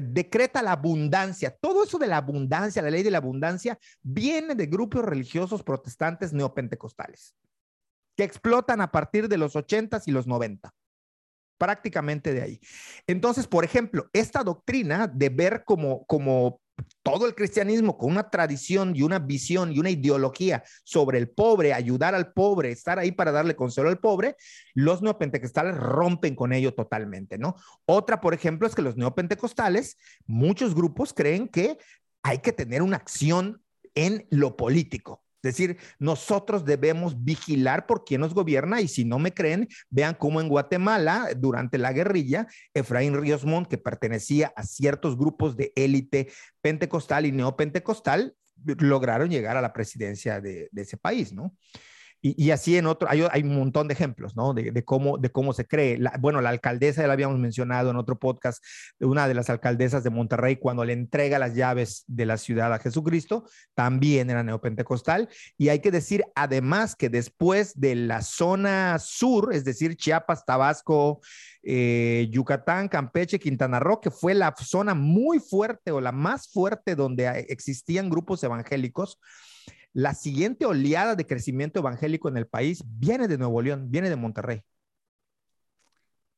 [0.00, 1.56] decreta la abundancia.
[1.60, 6.32] Todo eso de la abundancia, la ley de la abundancia, viene de grupos religiosos protestantes
[6.32, 7.34] neopentecostales
[8.16, 10.72] que explotan a partir de los 80s y los 90
[11.58, 12.60] prácticamente de ahí.
[13.06, 16.60] Entonces, por ejemplo, esta doctrina de ver como, como
[17.02, 21.72] todo el cristianismo con una tradición y una visión y una ideología sobre el pobre,
[21.72, 24.36] ayudar al pobre, estar ahí para darle consuelo al pobre,
[24.74, 27.56] los neopentecostales rompen con ello totalmente, ¿no?
[27.84, 31.78] Otra, por ejemplo, es que los neopentecostales, muchos grupos creen que
[32.22, 33.62] hay que tener una acción
[33.94, 35.25] en lo político.
[35.46, 40.14] Es decir, nosotros debemos vigilar por quién nos gobierna y si no me creen, vean
[40.14, 45.72] cómo en Guatemala, durante la guerrilla, Efraín Ríos Montt, que pertenecía a ciertos grupos de
[45.76, 48.34] élite pentecostal y neopentecostal,
[48.78, 51.56] lograron llegar a la presidencia de, ese país, ¿no?
[52.34, 54.52] Y, así en otro, hay, un montón de ejemplos, ¿no?
[54.52, 56.00] De, cómo, de cómo se cree.
[56.18, 58.64] bueno, la alcaldesa, ya la habíamos mencionado en otro podcast,
[58.98, 62.80] una de las alcaldesas de Monterrey, cuando le entrega las llaves de la ciudad a
[62.80, 65.28] Jesucristo, también era neopentecostal.
[65.56, 71.20] Y hay que decir, además, que después de la zona sur, es decir, Chiapas, Tabasco,
[71.62, 76.96] eh, Yucatán, Campeche, Quintana Roo, que fue la zona muy fuerte o la más fuerte
[76.96, 79.20] donde existían grupos evangélicos,
[79.96, 84.16] la siguiente oleada de crecimiento evangélico en el país viene de Nuevo León, viene de
[84.16, 84.60] Monterrey.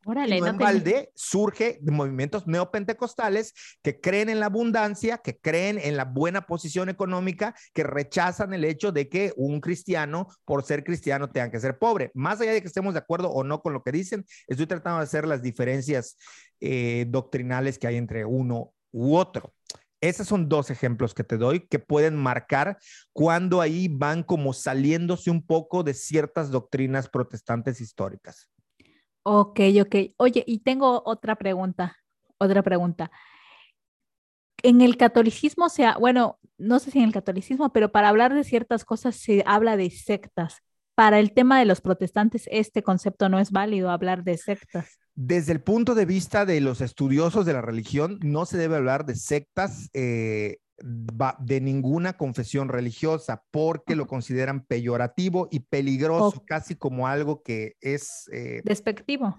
[0.05, 5.81] Órale, y en balde surge de movimientos neopentecostales que creen en la abundancia, que creen
[5.83, 10.85] en la buena posición económica, que rechazan el hecho de que un cristiano, por ser
[10.85, 12.13] cristiano, tenga que ser pobre.
[12.15, 14.99] Más allá de que estemos de acuerdo o no con lo que dicen, estoy tratando
[14.99, 16.17] de hacer las diferencias
[16.61, 19.53] eh, doctrinales que hay entre uno u otro.
[20.01, 22.79] Esos son dos ejemplos que te doy que pueden marcar
[23.13, 28.49] cuando ahí van como saliéndose un poco de ciertas doctrinas protestantes históricas.
[29.25, 29.97] Ok, ok.
[30.17, 31.97] Oye, y tengo otra pregunta,
[32.39, 33.11] otra pregunta.
[34.63, 38.45] En el catolicismo, sea, bueno, no sé si en el catolicismo, pero para hablar de
[38.45, 40.63] ciertas cosas se habla de sectas.
[40.95, 44.99] Para el tema de los protestantes, este concepto no es válido, hablar de sectas.
[45.21, 49.05] Desde el punto de vista de los estudiosos de la religión, no se debe hablar
[49.05, 50.59] de sectas eh,
[51.41, 58.31] de ninguna confesión religiosa porque lo consideran peyorativo y peligroso, casi como algo que es...
[58.31, 59.37] Eh, despectivo.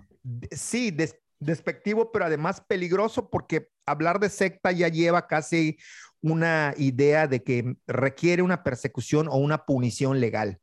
[0.52, 0.94] Sí,
[1.40, 5.78] despectivo, pero además peligroso porque hablar de secta ya lleva casi
[6.20, 10.60] una idea de que requiere una persecución o una punición legal.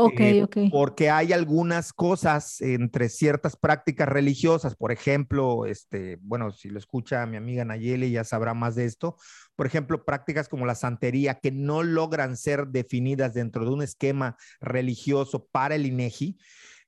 [0.00, 0.56] Ok, eh, ok.
[0.70, 7.26] Porque hay algunas cosas entre ciertas prácticas religiosas, por ejemplo, este, bueno, si lo escucha
[7.26, 9.16] mi amiga Nayeli ya sabrá más de esto,
[9.56, 14.36] por ejemplo, prácticas como la santería que no logran ser definidas dentro de un esquema
[14.60, 16.38] religioso para el INEGI.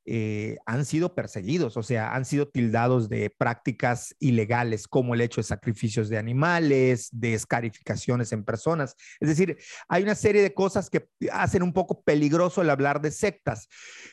[0.06, 5.40] Eh, han sido perseguidos, o sea, han sido tildados de prácticas ilegales como el hecho
[5.40, 8.96] de sacrificios de animales, de escarificaciones en personas.
[9.20, 9.58] Es decir,
[9.88, 13.68] hay una serie de cosas que hacen un poco peligroso el hablar de sectas.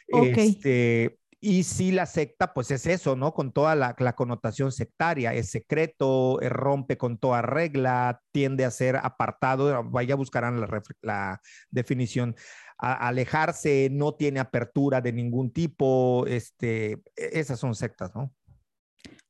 [0.08, 3.34] Este, y si la secta, pues es eso, ¿no?
[3.34, 8.96] Con toda la, connotación sectaria, es secreto, eh, rompe con toda regla, tiende a ser
[8.98, 12.36] apartado, vaya buscarán la, la definición
[12.78, 18.32] alejarse, no tiene apertura de ningún tipo, este, e, esas son sectas, ¿no?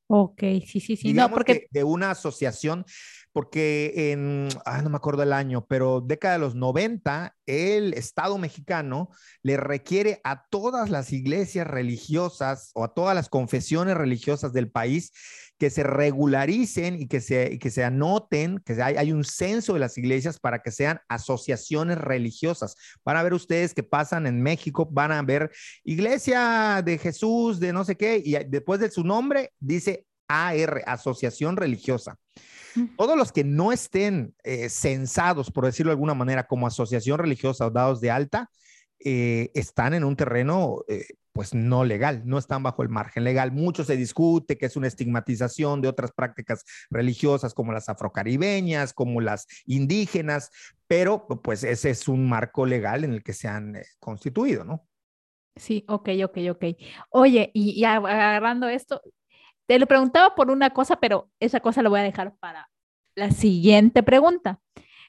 [0.10, 1.14] Ok, sí, sí, sí.
[1.14, 1.68] no, porque...
[1.70, 2.86] de una asociación,
[3.38, 8.40] porque en, ah, no me acuerdo el año, pero década de los 90, el Estado
[8.40, 9.12] mexicano
[9.44, 15.12] le requiere a todas las iglesias religiosas o a todas las confesiones religiosas del país
[15.60, 19.82] que se regularicen y que se, que se anoten, que hay, hay, un censo de
[19.82, 22.76] las iglesias para que sean asociaciones religiosas.
[23.06, 25.52] Van a ver ustedes que pasan en México, van a ver
[25.84, 31.58] iglesia de Jesús, de no sé qué, y después de su nombre dice AR, Asociación
[31.58, 32.18] Religiosa.
[32.96, 37.66] Todos los que no estén eh, censados, por decirlo de alguna manera, como asociación religiosa
[37.66, 38.52] o dados de alta,
[39.00, 43.52] eh, están en un terreno eh, pues no legal, no están bajo el margen legal.
[43.52, 49.22] Mucho se discute que es una estigmatización de otras prácticas religiosas como las afrocaribeñas, como
[49.22, 50.50] las indígenas,
[50.88, 54.88] pero pues ese es un marco legal en el que se han constituido, ¿no?
[55.56, 56.66] Sí, ok, ok, ok.
[57.10, 59.02] Oye, y, agarrando esto,
[59.68, 62.70] te lo preguntaba por una cosa, pero esa cosa la voy a dejar para
[63.16, 64.60] la siguiente pregunta,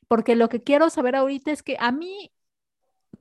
[0.09, 2.31] porque lo que quiero saber ahorita es que a mí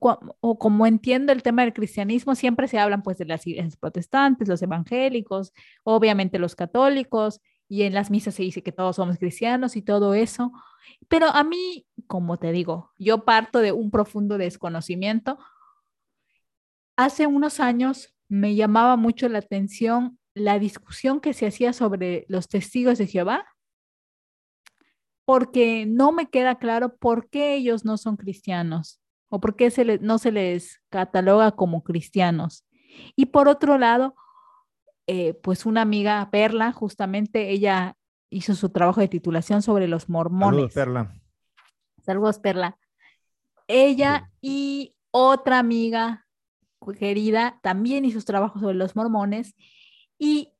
[0.00, 4.48] o como entiendo el tema del cristianismo, siempre se hablan pues de las iglesias protestantes,
[4.48, 9.76] los evangélicos, obviamente los católicos, y en las misas se dice que todos somos cristianos
[9.76, 10.52] y todo eso.
[11.08, 15.38] Pero a mí, como te digo, yo parto de un profundo desconocimiento.
[16.96, 22.48] Hace unos años me llamaba mucho la atención la discusión que se hacía sobre los
[22.48, 23.46] testigos de Jehová,
[25.24, 29.98] porque no me queda claro por qué ellos no son cristianos o por qué se
[29.98, 32.64] no se les cataloga como cristianos.
[33.14, 34.14] Y por otro lado,
[35.06, 37.96] eh, pues una amiga, Perla, justamente ella
[38.30, 40.72] hizo su trabajo de titulación sobre los mormones.
[40.72, 41.14] Saludos, Perla.
[42.04, 42.78] Saludos, Perla.
[43.66, 46.26] Ella y otra amiga
[46.98, 49.54] querida también hizo su trabajo sobre los mormones
[50.18, 50.52] y,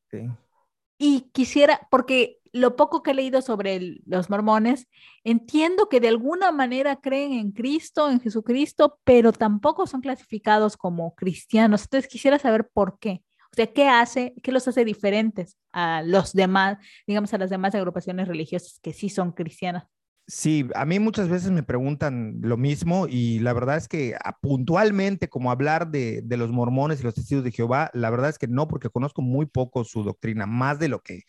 [0.98, 4.88] y quisiera, porque lo poco que he leído sobre los mormones,
[5.24, 11.14] entiendo que de alguna manera creen en Cristo, en Jesucristo, pero tampoco son clasificados como
[11.14, 11.82] cristianos.
[11.82, 13.22] Entonces quisiera saber por qué.
[13.52, 17.74] O sea, ¿qué hace, qué los hace diferentes a los demás, digamos, a las demás
[17.74, 19.84] agrupaciones religiosas que sí son cristianas?
[20.30, 24.38] Sí, a mí muchas veces me preguntan lo mismo y la verdad es que ah,
[24.40, 28.38] puntualmente, como hablar de, de, los mormones y los testigos de Jehová, la verdad es
[28.38, 31.22] que no, porque conozco muy poco su doctrina, más de lo que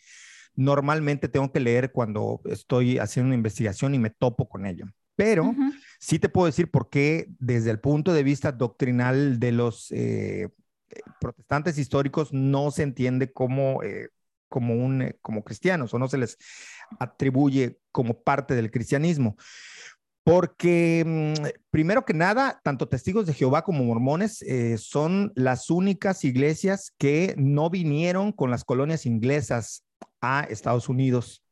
[0.54, 4.84] normalmente tengo que leer cuando estoy haciendo una investigación y me topo con ello.
[5.16, 5.72] Pero uh -huh.
[5.98, 10.48] sí te puedo decir por qué desde el punto de vista doctrinal de los eh,
[11.20, 14.10] protestantes históricos no se entiende como, eh,
[14.48, 16.38] como, un, eh, como cristianos o no se les
[16.98, 19.36] atribuye como parte del cristianismo.
[20.22, 26.24] Porque, mm, primero que nada, tanto testigos de Jehová como mormones eh, son las únicas
[26.24, 29.84] iglesias que no vinieron con las colonias inglesas
[30.20, 31.42] a Estados Unidos.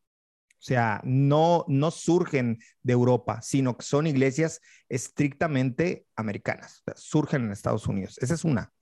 [0.60, 6.82] O sea, no, no surgen de Europa, sino que son iglesias estrictamente americanas.
[6.86, 8.18] O surgen en Estados Unidos.
[8.18, 8.72] Esa es una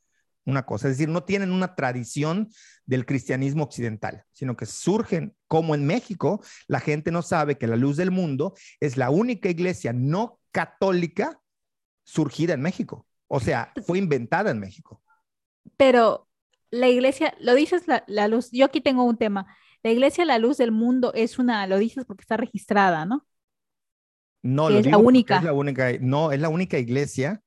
[0.46, 2.48] una cosa, es decir, no tienen una tradición
[2.86, 7.76] del cristianismo occidental, sino que surgen como en México, la gente no sabe que la
[7.76, 11.38] luz del mundo es la única iglesia no católica
[12.04, 15.02] surgida en México, o sea, fue inventada en México.
[15.76, 16.28] Pero
[16.70, 19.46] la iglesia, lo dices la, la luz, yo aquí tengo un tema,
[19.86, 23.24] la iglesia La Luz del Mundo es una, lo dices porque está registrada, ¿no?
[24.42, 25.38] No, es la única.
[25.38, 27.40] Es la única, no, es la única iglesia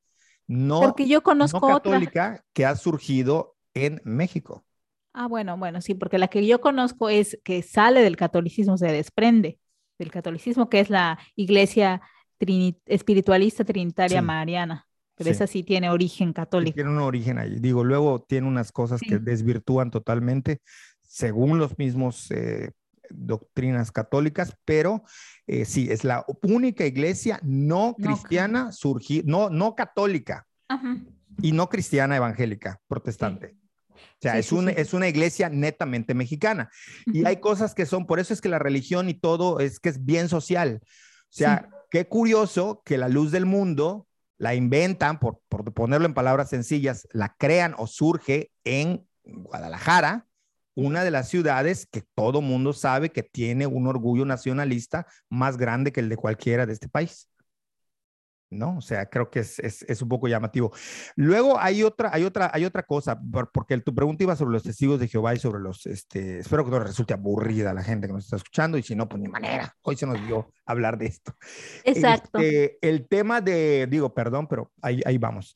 [0.49, 2.45] no, Porque yo conozco no católica otra.
[2.53, 4.65] que ha surgido en México.
[5.13, 8.87] Ah, bueno, bueno, sí, porque la que yo conozco es que sale del catolicismo, se
[8.91, 9.59] desprende
[9.97, 12.01] del catolicismo, que es la iglesia
[12.37, 14.25] trini espiritualista trinitaria Sí.
[14.25, 14.87] mariana.
[15.15, 15.31] Pero Sí.
[15.31, 16.73] esa sí tiene origen Sí, católico.
[16.73, 17.59] Tiene un origen ahí.
[17.59, 20.61] Digo, luego tiene unas cosas que desvirtúan totalmente
[21.01, 22.71] según los mismos eh,
[23.09, 25.03] doctrinas católicas, pero
[25.47, 30.97] eh, sí, es la única iglesia no No cristiana surgida, no, no católica Ajá.
[31.41, 33.55] y no cristiana evangélica, protestante.
[33.89, 34.73] O sea, Sí, es, sí, un- sí.
[34.77, 36.69] es una iglesia netamente mexicana.
[37.07, 39.89] Y hay cosas que son, por eso es que la religión y todo es que
[39.89, 40.79] es bien social.
[40.83, 40.87] O
[41.29, 46.49] sea, qué curioso que la luz del mundo la inventan, por, por ponerlo en palabras
[46.49, 50.27] sencillas, la crean o surge en Guadalajara,
[50.79, 55.91] una de las ciudades que todo mundo sabe que tiene un orgullo nacionalista más grande
[55.91, 57.29] que el de cualquiera de este país.
[58.49, 58.77] ¿no?
[58.77, 60.71] O sea, creo que es, es, es, un poco llamativo.
[61.15, 63.19] Luego hay otra, hay otra, hay otra cosa,
[63.53, 66.71] porque tu pregunta iba sobre los testigos de Jehová y sobre los, este, espero que
[66.71, 69.75] no resulte aburrida la gente que nos está escuchando y si no, pues ni manera,
[69.81, 71.35] hoy se nos dio hablar de esto.
[71.83, 72.39] Exacto.
[72.39, 75.55] Este, el tema de, digo, perdón, pero ahí, ahí vamos.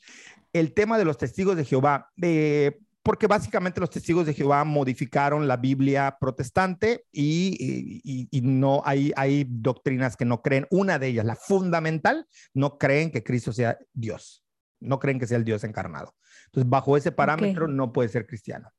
[0.52, 5.46] El tema de los testigos de Jehová, eh, porque básicamente los testigos de Jehová modificaron
[5.46, 10.68] la Biblia protestante y, y, y, no hay, hay doctrinas que no creen.
[10.72, 14.46] Una de ellas, la fundamental, no creen que Cristo sea Dios,
[14.80, 16.16] no creen que sea el Dios encarnado.
[16.46, 17.76] Entonces, bajo ese parámetro okay.
[17.76, 18.72] no puede ser cristiano.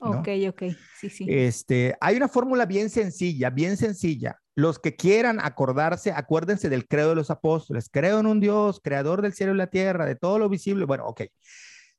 [0.00, 0.20] ¿no?
[0.20, 0.62] Ok, ok,
[1.00, 1.26] sí, sí.
[1.26, 4.38] Este, hay una fórmula bien sencilla, bien sencilla.
[4.54, 7.88] Los que quieran acordarse, acuérdense del credo de los apóstoles.
[7.90, 10.84] Creo en un Dios, creador del cielo y la tierra, de todo lo visible.
[10.84, 11.22] Bueno, ok.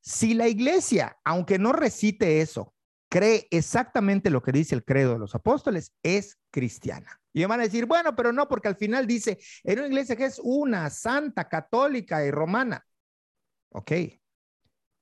[0.01, 2.73] Si la iglesia, aunque no recite eso,
[3.09, 7.19] cree exactamente lo que dice el credo de los apóstoles, es cristiana.
[7.33, 10.25] Y van a decir, bueno, pero no, porque al final dice, en una iglesia que
[10.25, 12.83] es una, santa, católica y romana.
[13.69, 13.91] Ok.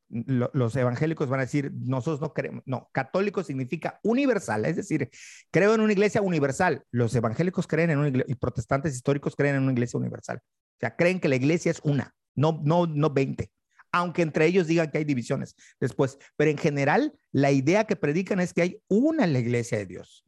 [0.08, 5.10] Los evangélicos van a decir, nosotros no creemos, no, católico significa universal, es decir,
[5.50, 6.84] creo en una iglesia universal.
[6.92, 10.38] Los evangélicos creen en una iglesia, y protestantes históricos creen en una iglesia universal.
[10.38, 13.50] O sea, creen que la iglesia es una, no, no, no 20
[13.96, 16.20] aunque entre ellos digan que hay divisiones después.
[16.36, 19.86] Pero en general, la idea que predican es que hay una en la iglesia de
[19.86, 20.26] Dios.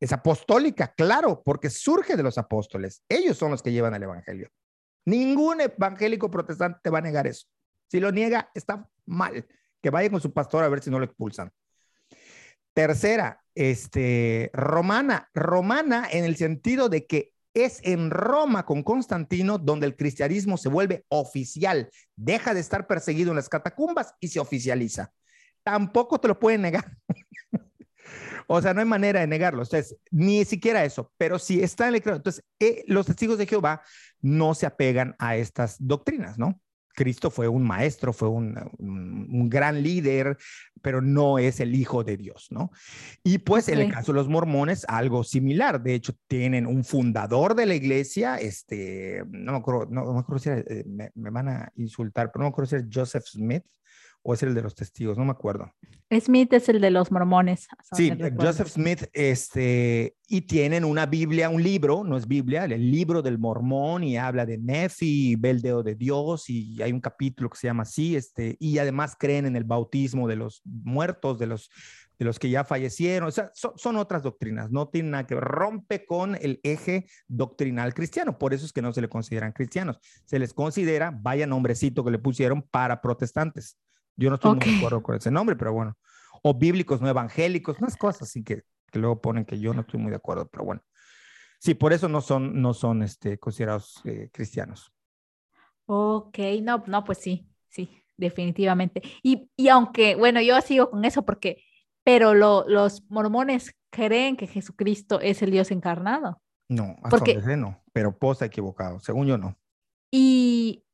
[0.00, 3.04] Es apostólica, claro, porque surge de los apóstoles.
[3.08, 4.50] Ellos son los que llevan el evangelio.
[5.04, 7.46] Ningún evangélico protestante te va a negar eso.
[7.86, 9.46] Si lo niega, está mal.
[9.80, 11.52] Que vaya con su pastor a ver si no lo expulsan.
[12.74, 15.30] Tercera, este, romana.
[15.34, 20.68] Romana en el sentido de que es en Roma con Constantino donde el cristianismo se
[20.68, 25.12] vuelve oficial, deja de estar perseguido en las catacumbas y se oficializa.
[25.62, 26.96] Tampoco te lo pueden negar.
[28.46, 29.62] o sea, no hay manera de negarlo.
[29.62, 33.82] Entonces, ni siquiera eso, pero si está en el Entonces, eh, los testigos de Jehová
[34.20, 36.60] no se apegan a estas doctrinas, ¿no?
[37.00, 40.36] Cristo fue un maestro, fue un, un, un, gran líder,
[40.82, 42.72] pero no es el hijo de Dios, ¿no?
[43.24, 45.82] Y pues en el caso de los mormones, algo similar.
[45.82, 50.20] De hecho, tienen un fundador de la iglesia, este, no me acuerdo, no, no me
[50.20, 52.88] acuerdo si era, eh, me, me, van a insultar, pero no me acuerdo si era
[52.92, 53.64] Joseph Smith
[54.22, 55.72] o es el de los testigos, no me acuerdo.
[56.20, 57.68] Smith es el de los mormones.
[57.92, 63.22] Sí, Joseph Smith, este, y tienen una Biblia, un libro, no es Biblia, el libro
[63.22, 67.48] del mormón y habla de Nefi, ve el dedo de Dios y hay un capítulo
[67.48, 71.46] que se llama así, este, y además creen en el bautismo de los muertos, de
[71.46, 71.70] los,
[72.18, 75.44] de los que ya fallecieron, o sea, son, otras doctrinas, no tienen nada que ver,
[75.44, 80.00] rompe con el eje doctrinal cristiano, por eso es que no se le consideran cristianos,
[80.24, 83.78] se les considera, vaya nombrecito que le pusieron para protestantes.
[84.20, 85.96] Yo no estoy muy de acuerdo con ese nombre, pero bueno.
[86.42, 89.98] O bíblicos no evangélicos, unas cosas así que, que, luego ponen que yo no estoy
[89.98, 90.82] muy de acuerdo, pero bueno.
[91.58, 94.92] Sí, por eso no son, no son este, considerados eh, cristianos.
[95.86, 99.00] Ok, no, no, pues sí, sí, definitivamente.
[99.22, 101.64] Y, y aunque, bueno, yo sigo con eso porque,
[102.04, 106.42] pero lo, los mormones creen que Jesucristo es el Dios encarnado.
[106.68, 109.58] No, hasta porque, donde sé, no, pero posta equivocado, según yo no.
[110.10, 110.84] Y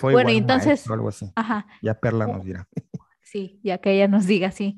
[0.00, 0.88] bueno, entonces.
[0.90, 1.30] algo así.
[1.36, 1.66] Ajá.
[1.82, 2.68] Ya Perla nos dirá.
[3.22, 4.76] Sí, ya que ella nos diga, sí,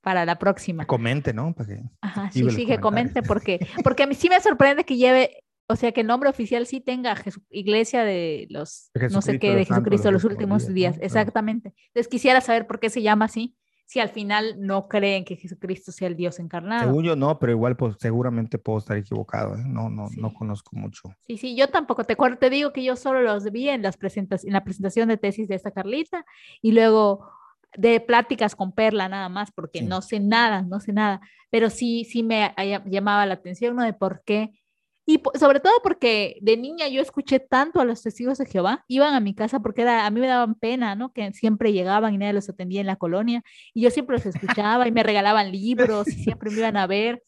[0.00, 0.86] para la próxima.
[0.86, 1.54] Comente, ¿no?
[2.00, 5.76] Ajá, sí, sí, que comente, porque, porque a mí sí me sorprende que lleve, o
[5.76, 7.16] sea, que el nombre oficial sí tenga
[7.50, 10.98] Iglesia de los, no sé qué, de Jesucristo los, los últimos días.
[11.00, 11.74] Exactamente.
[11.88, 15.92] Entonces quisiera saber por qué se llama así si al final no creen que Jesucristo
[15.92, 16.84] sea el Dios encarnado.
[16.84, 19.62] Según yo no, pero igual pues seguramente puedo estar equivocado, ¿eh?
[19.66, 21.14] no, no, no conozco mucho.
[21.26, 24.44] Sí, sí, yo tampoco, te, te digo que yo solo los vi en, las presentas,
[24.44, 26.24] en la presentación de tesis de esta Carlita
[26.60, 27.28] y luego
[27.76, 31.20] de pláticas con Perla nada más, porque no sé nada, no sé nada,
[31.50, 32.54] pero sí, sí me
[32.86, 33.82] llamaba la atención, ¿no?
[33.82, 34.61] De por qué
[35.04, 39.14] y sobre todo porque de niña yo escuché tanto a los testigos de Jehová, iban
[39.14, 41.12] a mi casa porque era, a mí me daban pena, ¿no?
[41.12, 43.42] Que siempre llegaban y nadie los atendía en la colonia,
[43.74, 47.22] y yo siempre los escuchaba y me regalaban libros y siempre me iban a ver.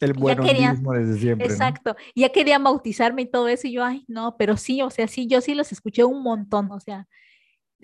[0.00, 1.46] El buen desde siempre.
[1.46, 4.90] Exacto, y ya querían bautizarme y todo eso, y yo, ay, no, pero sí, o
[4.90, 7.06] sea, sí, yo sí los escuché un montón, o sea,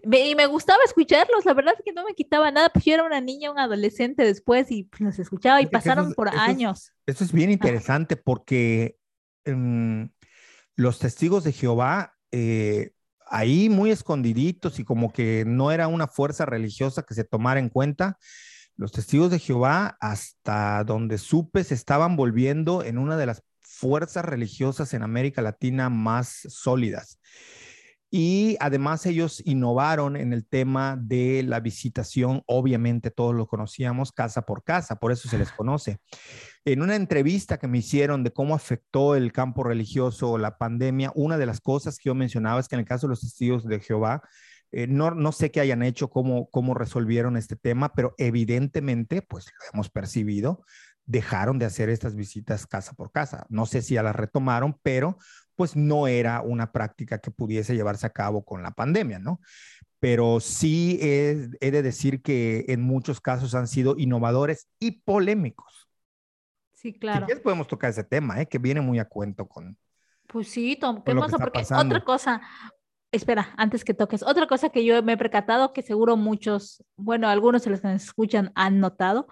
[0.03, 3.05] y me gustaba escucharlos, la verdad es que no me quitaba nada, pues yo era
[3.05, 6.92] una niña, un adolescente después y pues, los escuchaba y pasaron por años.
[7.07, 8.97] Eso es bien interesante porque
[9.45, 10.11] Em,
[10.76, 12.92] los testigos de Jehová eh,
[13.26, 17.68] ahí muy escondiditos y como que no era una fuerza religiosa que se tomara en
[17.68, 18.18] cuenta.
[18.76, 24.24] Los testigos de Jehová, hasta donde supe, se estaban volviendo en una de las fuerzas
[24.24, 27.20] religiosas en América Latina más sólidas.
[28.17, 34.43] Y además ellos innovaron en el tema de la visitación, obviamente todos lo conocíamos casa
[34.43, 35.99] por casa, por eso se les conoce.
[36.65, 41.39] En una entrevista que me hicieron de cómo afectó el campo religioso la pandemia, una
[41.39, 43.81] de las cosas que yo mencionaba es que en el caso de los testigos de
[43.81, 44.23] Jehová,
[44.71, 49.47] eh, no, no, sé qué hayan hecho, cómo, cómo resolvieron este tema, pero evidentemente, pues
[49.47, 50.62] lo hemos percibido,
[51.07, 53.47] dejaron de hacer estas visitas casa por casa.
[53.49, 55.19] No sé si ya las retomaron, pero
[55.57, 59.40] pues no era una práctica que pudiese llevarse a cabo con la pandemia, ¿no?
[60.00, 65.88] Pero sí he, de decir que en muchos casos han sido innovadores y polémicos.
[66.72, 67.26] Sí, claro.
[67.26, 68.46] Si podemos tocar ese tema, ¿eh?
[68.46, 69.78] que viene muy a cuento con.
[70.26, 71.38] Pues sí, Tom, ¿qué pasa?
[71.38, 72.42] Porque otra cosa,
[73.12, 77.28] espera, antes que toques, otra cosa que yo me he percatado, que seguro muchos, bueno,
[77.28, 79.26] algunos de los que nos escuchan han notado,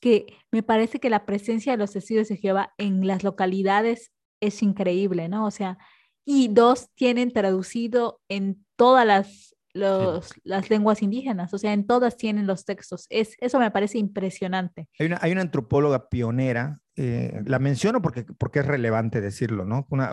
[0.00, 4.10] que me parece que la presencia de los testigos de Jehová en las localidades
[4.40, 5.46] es increíble, ¿no?
[5.46, 5.78] O sea,
[6.24, 12.46] y dos tienen traducido en todas las, las lenguas indígenas, o sea, en todas tienen
[12.46, 13.06] los textos.
[13.10, 14.88] Es, eso me parece impresionante.
[14.98, 19.86] Hay una, hay una antropóloga pionera, eh, la menciono porque, porque es relevante decirlo, ¿no?
[19.90, 20.10] Una,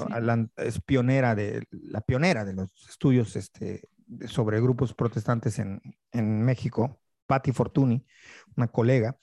[0.58, 3.82] es pionera de, la pionera de los estudios este,
[4.28, 8.06] sobre grupos protestantes en, en México, Patti Fortuny,
[8.56, 9.18] una colega.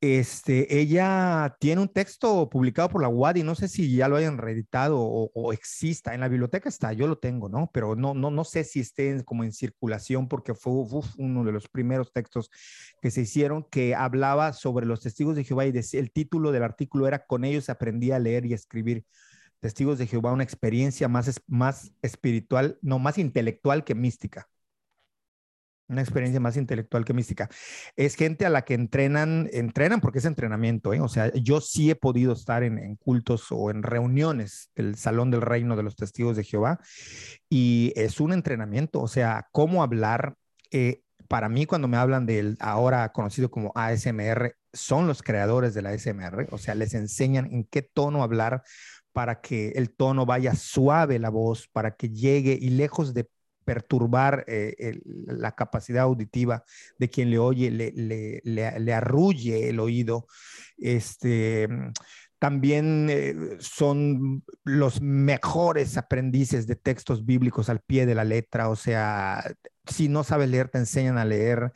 [0.00, 4.14] Este, ella tiene un texto publicado por la UAD y no sé si ya lo
[4.14, 6.14] hayan reeditado o, exista.
[6.14, 7.68] En la biblioteca está, yo lo tengo, ¿no?
[7.72, 10.72] Pero no, no, no sé si esté como en circulación porque fue
[11.16, 12.48] uno de los primeros textos
[13.02, 17.08] que se hicieron que hablaba sobre los testigos de Jehová y el título del artículo
[17.08, 19.04] era Con ellos aprendí a leer y escribir.
[19.60, 24.48] Testigos de Jehová, una experiencia más, más espiritual, no, más intelectual que mística.
[25.88, 27.48] Una experiencia más intelectual que mística.
[27.96, 31.00] Es gente a la que entrenan, entrenan porque es entrenamiento, ¿eh?
[31.00, 35.40] O sea, yo sí he podido estar en, cultos o en reuniones del Salón del
[35.40, 36.78] Reino de los Testigos de Jehová
[37.48, 40.34] y es un entrenamiento, o sea, cómo hablar.
[40.70, 45.82] Eh, para mí, cuando me hablan del ahora conocido como ASMR, son los creadores de
[45.82, 48.62] la ASMR, o sea, les enseñan en qué tono hablar
[49.12, 53.28] para que el tono vaya suave la voz, para que llegue y lejos de
[53.68, 56.64] perturbar eh, la capacidad auditiva
[56.98, 60.26] de quien le oye, le, le, le, arrulle el oído.
[60.78, 61.68] Este,
[62.38, 68.76] también eh, son los mejores aprendices de textos bíblicos al pie de la letra, o
[68.76, 69.44] sea,
[69.86, 71.70] si no sabes leer, te enseñan a leer.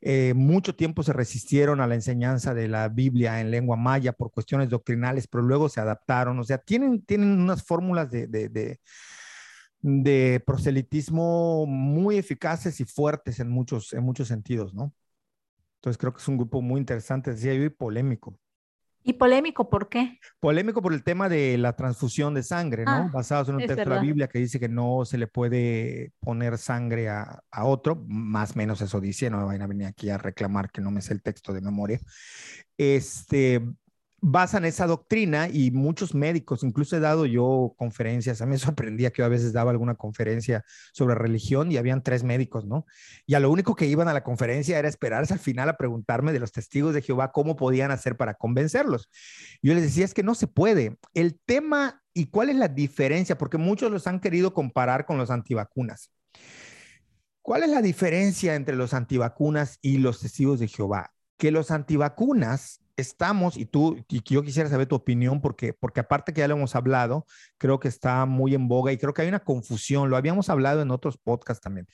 [0.00, 4.30] Eh, mucho tiempo se resistieron a la enseñanza de la Biblia en lengua maya por
[4.30, 6.38] cuestiones doctrinales, pero luego se adaptaron.
[6.38, 8.80] O sea, tienen, tienen unas fórmulas de, de,
[10.44, 14.94] proselitismo muy eficaces y fuertes en muchos, en muchos sentidos, ¿no?
[15.76, 18.38] Entonces creo que es un grupo muy interesante, decía yo, y polémico.
[19.04, 20.20] ¿Y polémico por qué?
[20.38, 22.92] Polémico por el tema de la transfusión de sangre, ¿no?
[22.92, 24.00] Ah, Basados en un texto de la.
[24.00, 28.58] Biblia que dice que no se le puede poner sangre a, a otro, más o
[28.58, 31.14] menos eso dice, no me vayan a venir aquí a reclamar que no me sé
[31.14, 31.98] el texto de memoria.
[32.78, 33.60] Este,
[34.24, 39.10] basan esa doctrina y muchos médicos, incluso he dado yo conferencias, a mí me sorprendía
[39.12, 42.86] que yo a veces daba alguna conferencia sobre religión y habían tres médicos, ¿no?
[43.26, 46.32] Y a lo único que iban a la conferencia era esperarse al final a preguntarme
[46.32, 49.10] de los testigos de Jehová cómo podían hacer para convencerlos.
[49.60, 50.98] Yo les decía, es que no se puede.
[51.14, 55.30] El tema y cuál es la diferencia, porque muchos los han querido comparar con los
[55.30, 56.12] antivacunas.
[57.40, 61.12] ¿Cuál es la diferencia entre los antivacunas y los testigos de Jehová?
[61.38, 66.32] Que los antivacunas estamos, y tú, y yo quisiera saber tu opinión, porque, porque aparte
[66.32, 67.26] que ya lo hemos hablado,
[67.58, 70.82] creo que está muy en boga y creo que hay una confusión, lo habíamos hablado
[70.82, 71.86] en otros podcasts también.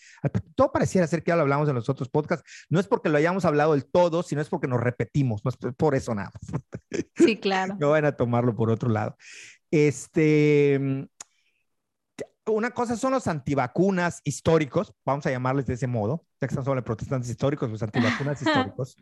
[0.54, 3.18] Todo pareciera ser que ya lo hablamos en los otros podcasts, no es porque lo
[3.18, 6.32] hayamos hablado del todo, sino es porque nos repetimos, no es por eso nada.
[7.16, 7.76] Sí, claro.
[7.78, 9.16] No van a tomarlo por otro lado.
[9.70, 11.08] Este,
[12.46, 16.64] una cosa son los antivacunas históricos, vamos a llamarles de ese modo, ya que están
[16.64, 18.96] sobre protestantes históricos, los antivacunas históricos.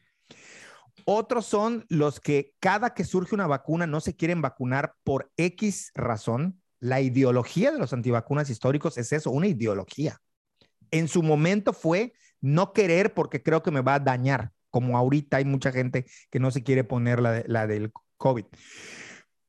[1.04, 5.92] Otros son los que cada que surge una vacuna no se quieren vacunar por X
[5.94, 6.60] razón.
[6.80, 10.20] La ideología de los antivacunas históricos es eso, una ideología.
[10.90, 15.38] En su momento fue no querer porque creo que me va a dañar, como ahorita
[15.38, 18.44] hay mucha gente que no se quiere poner la, de, la del COVID.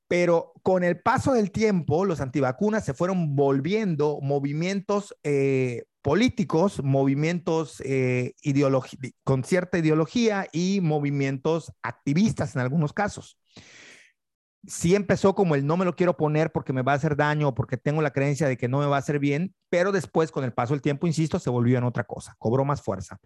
[0.08, 7.82] Pero con el paso del tiempo, los antivacunas se fueron volviendo movimientos eh, políticos, movimientos
[7.84, 8.34] eh,
[9.26, 13.38] con cierta ideología y movimientos activistas en algunos casos.
[14.66, 17.50] Sí empezó como el no me lo quiero poner porque me va a hacer daño
[17.50, 20.32] o porque tengo la creencia de que no me va a hacer bien, pero después
[20.32, 23.20] con el paso del tiempo, insisto, se volvió en otra cosa, cobró más fuerza.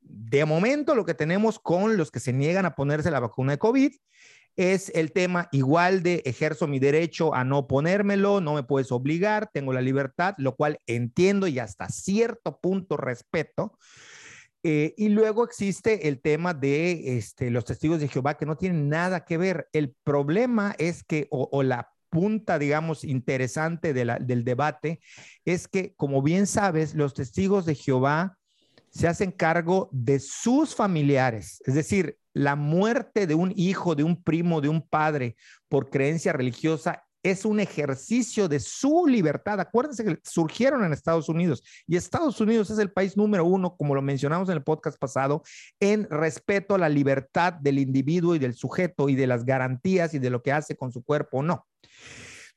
[0.00, 3.58] De momento lo que tenemos con los que se niegan a ponerse la vacuna de
[3.58, 3.92] COVID
[4.58, 9.48] es el tema igual de ejerzo mi derecho a no ponérmelo, no me puedes obligar,
[9.52, 13.78] tengo la libertad, lo cual entiendo y hasta cierto punto respeto.
[14.64, 18.88] Eh, y luego existe el tema de este, los testigos de Jehová que no tienen
[18.88, 19.68] nada que ver.
[19.72, 24.98] El problema es que, o, la punta, digamos, interesante del debate,
[25.44, 28.37] es que, como bien sabes, los testigos de Jehová
[28.98, 34.20] se hacen cargo de sus familiares, es decir, la muerte de un hijo, de un
[34.20, 35.36] primo, de un padre
[35.68, 39.60] por creencia religiosa es un ejercicio de su libertad.
[39.60, 43.94] Acuérdense que surgieron en Estados Unidos y Estados Unidos es el país número uno, como
[43.94, 45.44] lo mencionamos en el podcast pasado,
[45.78, 50.18] en respeto a la libertad del individuo y del sujeto y de las garantías y
[50.18, 51.68] de lo que hace con su cuerpo o no.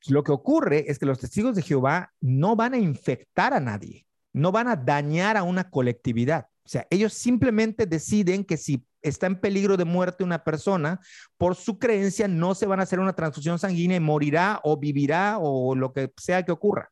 [0.08, 4.06] Lo que ocurre es que los testigos de Jehová no van a infectar a nadie,
[4.32, 6.46] no van a dañar a una colectividad.
[6.64, 11.00] O sea, ellos simplemente deciden que si está en peligro de muerte una persona,
[11.36, 15.38] por su creencia no se van a hacer una transfusión sanguínea y morirá o vivirá
[15.38, 16.90] o lo que sea que ocurra.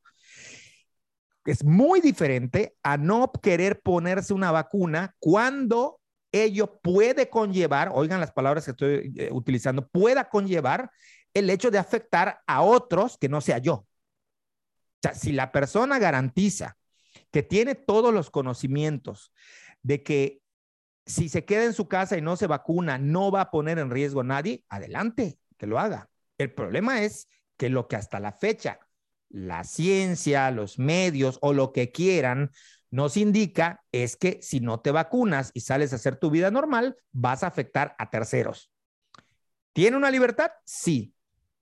[1.44, 6.00] Es muy diferente a no querer ponerse una vacuna cuando
[6.32, 10.90] ello puede conllevar, oigan las palabras que estoy eh, utilizando, pueda conllevar
[11.34, 13.74] el hecho de afectar a otros que no sea yo.
[13.74, 13.86] O
[15.02, 16.76] sea, si la persona garantiza
[17.30, 19.32] que tiene todos los conocimientos
[19.82, 20.42] de que
[21.06, 23.90] si se queda en su casa y no se vacuna, no va a poner en
[23.90, 26.08] riesgo a nadie, adelante, que lo haga.
[26.38, 28.80] El problema es que lo que hasta la fecha
[29.30, 32.50] la ciencia, los medios o lo que quieran
[32.90, 36.96] nos indica es que si no te vacunas y sales a hacer tu vida normal,
[37.12, 38.72] vas a afectar a terceros.
[39.72, 40.50] ¿Tiene una libertad?
[40.64, 41.14] Sí,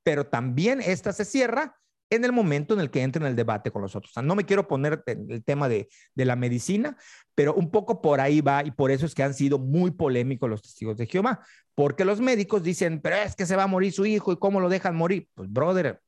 [0.03, 1.79] pero también esta se cierra
[2.11, 4.13] en el momento en el que entre en el debate con los otros.
[4.13, 6.97] O sea, no me quiero poner en el tema de, de, la medicina,
[7.35, 10.49] pero un poco por ahí va y por eso es que han sido muy polémicos
[10.49, 11.41] los testigos de Jehová,
[11.75, 14.61] porque los médicos dicen, pero es que se va a morir su hijo y cómo
[14.61, 15.29] lo dejan morir.
[15.35, 16.01] Pues, brother,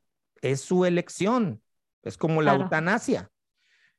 [0.43, 1.63] es su elección,
[2.03, 2.65] es como la claro.
[2.65, 3.31] eutanasia.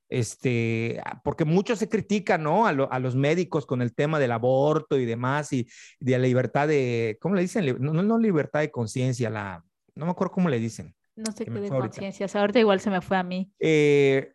[0.10, 2.68] Este, porque muchos se critican, ¿no?
[2.68, 5.70] A, lo, a, los médicos con el tema del aborto y demás, y
[6.02, 7.78] de la libertad de, ¿cómo le dicen?
[7.80, 9.64] No, no libertad de conciencia, la,
[9.96, 10.94] no me acuerdo cómo le dicen.
[11.26, 13.52] No sé qué de conciencia, ahorita igual se me fue a mí.
[13.60, 14.34] Eh,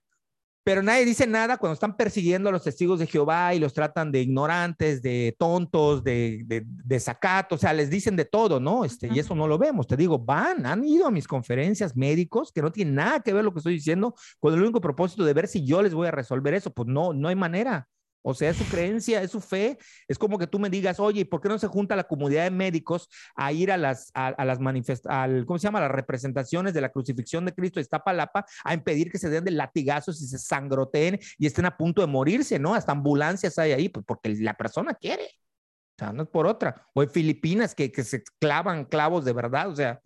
[0.66, 4.10] pero nadie dice nada cuando están persiguiendo a los testigos de Jehová y los tratan
[4.10, 8.84] de ignorantes, de tontos, de, de, de sacato, o sea, les dicen de todo, ¿no?
[8.84, 9.86] Este, y eso no lo vemos.
[9.86, 13.44] Te digo, van, han ido a mis conferencias médicos que no tienen nada que ver
[13.44, 16.10] lo que estoy diciendo con el único propósito de ver si yo les voy a
[16.10, 16.72] resolver eso.
[16.72, 17.88] Pues no, no hay manera.
[18.28, 19.78] O sea, es su creencia, es su fe.
[20.08, 22.50] Es como que tú me digas, oye, ¿por qué no se junta la comunidad de
[22.50, 25.78] médicos a ir a las, a, a las manifestaciones, ¿cómo se llama?
[25.78, 29.52] Las representaciones de la crucifixión de Cristo de Iztapalapa a impedir que se den de
[29.52, 32.74] latigazos y se sangroteen y estén a punto de morirse, ¿no?
[32.74, 35.22] Hasta ambulancias hay ahí, pues porque la persona quiere.
[35.22, 36.84] O sea, no es por otra.
[36.94, 39.70] O en Filipinas que, que se clavan clavos de verdad.
[39.70, 40.00] O sea,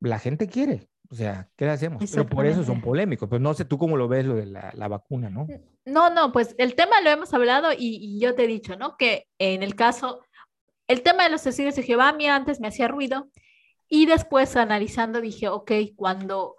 [0.00, 0.88] la gente quiere.
[1.10, 2.02] O sea, ¿qué le hacemos?
[2.10, 3.28] Pero por eso son polémicos.
[3.28, 5.46] Pues no sé tú cómo lo ves lo de la, la vacuna, ¿no?
[5.86, 8.98] No, no, pues el tema lo hemos hablado y, y, yo te he dicho, ¿no?
[8.98, 10.20] Que en el caso,
[10.86, 13.30] el tema de los testigos de Jehová a mí antes me hacía ruido
[13.88, 16.56] y después analizando dije, ok, cuando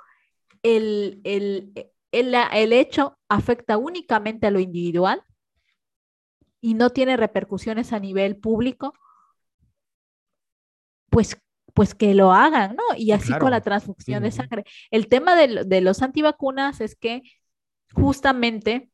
[0.63, 1.71] el, el,
[2.11, 5.23] el, el hecho afecta únicamente a lo individual
[6.59, 8.93] y no tiene repercusiones a nivel público,
[11.11, 11.39] pues
[11.73, 12.83] pues que lo hagan, ¿no?
[12.97, 13.43] Y así claro.
[13.43, 14.23] con la transfusión sí.
[14.23, 14.63] de sangre.
[14.91, 17.23] El tema de, de, los antivacunas es que
[17.93, 18.89] justamente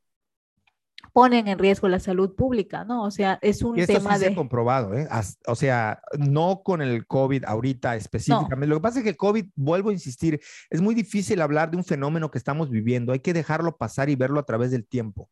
[1.15, 3.03] ponen en riesgo la salud pública, ¿no?
[3.03, 4.25] O sea, es un y esto tema sí de...
[4.25, 5.07] Se ha comprobado, ¿eh?
[5.47, 8.67] O sea, no con el COVID ahorita específicamente.
[8.67, 8.73] No.
[8.73, 11.77] Lo que pasa es que el COVID, vuelvo a insistir, es muy difícil hablar de
[11.77, 13.13] un fenómeno que estamos viviendo.
[13.13, 15.29] Hay que dejarlo pasar y verlo a través del tiempo.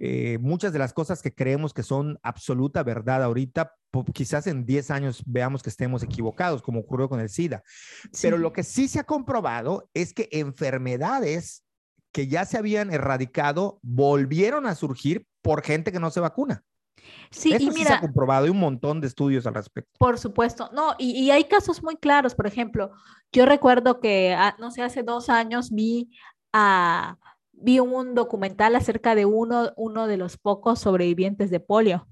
[0.00, 3.74] Eh, muchas de las cosas que creemos que son absoluta verdad ahorita,
[4.14, 7.62] quizás en 10 años veamos que estemos equivocados, como ocurrió con el SIDA.
[8.12, 8.20] Sí.
[8.22, 11.64] Pero lo que sí se ha comprobado es que enfermedades
[12.12, 16.62] que ya se habían erradicado volvieron a surgir por gente que no se vacuna.
[17.30, 19.90] Sí, Eso y mira, sí se ha comprobado, hay un montón de estudios al respecto.
[19.98, 22.92] Por supuesto, no, y, y hay casos muy claros, por ejemplo,
[23.32, 26.10] yo recuerdo que, ah, no sé, hace dos años vi
[26.52, 27.18] a
[27.60, 32.06] vi un documental acerca de uno, uno de los pocos sobrevivientes de polio.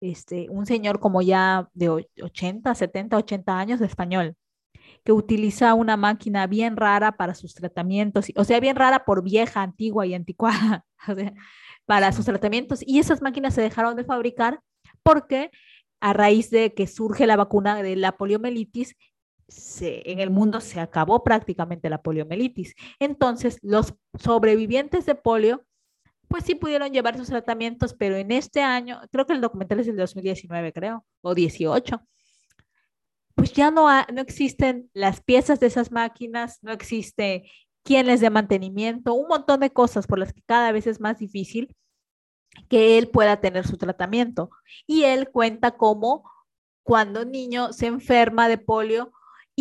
[0.00, 4.36] Este, un señor como ya de 80, 70, 80 años de español,
[5.04, 9.62] que utiliza una máquina bien rara para sus tratamientos, o sea, bien rara por vieja,
[9.62, 11.32] antigua y anticuada, o sea,
[11.86, 12.80] para sus tratamientos.
[12.86, 14.60] Y esas máquinas se dejaron de fabricar
[15.02, 15.50] porque
[16.00, 18.96] a raíz de que surge la vacuna de la poliomielitis,
[19.52, 22.74] se, en el mundo se acabó prácticamente la poliomielitis.
[22.98, 25.64] Entonces, los sobrevivientes de polio,
[26.28, 29.86] pues sí pudieron llevar sus tratamientos, pero en este año, creo que el documental es
[29.86, 32.00] del 2019, creo, o 18,
[33.34, 37.50] pues ya no, ha, no existen las piezas de esas máquinas, no existe
[37.82, 41.18] quién les dé mantenimiento, un montón de cosas por las que cada vez es más
[41.18, 41.74] difícil
[42.68, 44.50] que él pueda tener su tratamiento.
[44.86, 46.30] Y él cuenta cómo
[46.82, 49.12] cuando un niño se enferma de polio,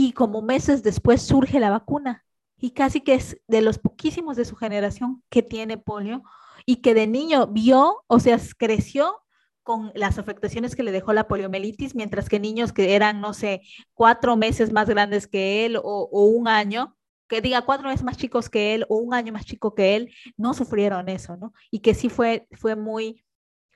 [0.01, 2.25] y como meses después surge la vacuna
[2.57, 6.23] y casi que es de los poquísimos de su generación que tiene polio
[6.65, 9.21] y que de niño vio, o sea, creció
[9.61, 13.61] con las afectaciones que le dejó la poliomielitis, mientras que niños que eran, no sé,
[13.93, 16.97] cuatro meses más grandes que él o, un año,
[17.27, 20.11] que diga cuatro meses más chicos que él o un año más chico que él,
[20.35, 21.53] no sufrieron eso, ¿no?
[21.69, 23.23] Y que sí fue, fue muy,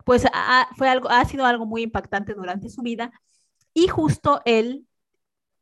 [0.06, 0.26] pues
[0.76, 3.12] fue algo, ha sido algo muy impactante durante su vida.
[3.76, 4.88] Y justo él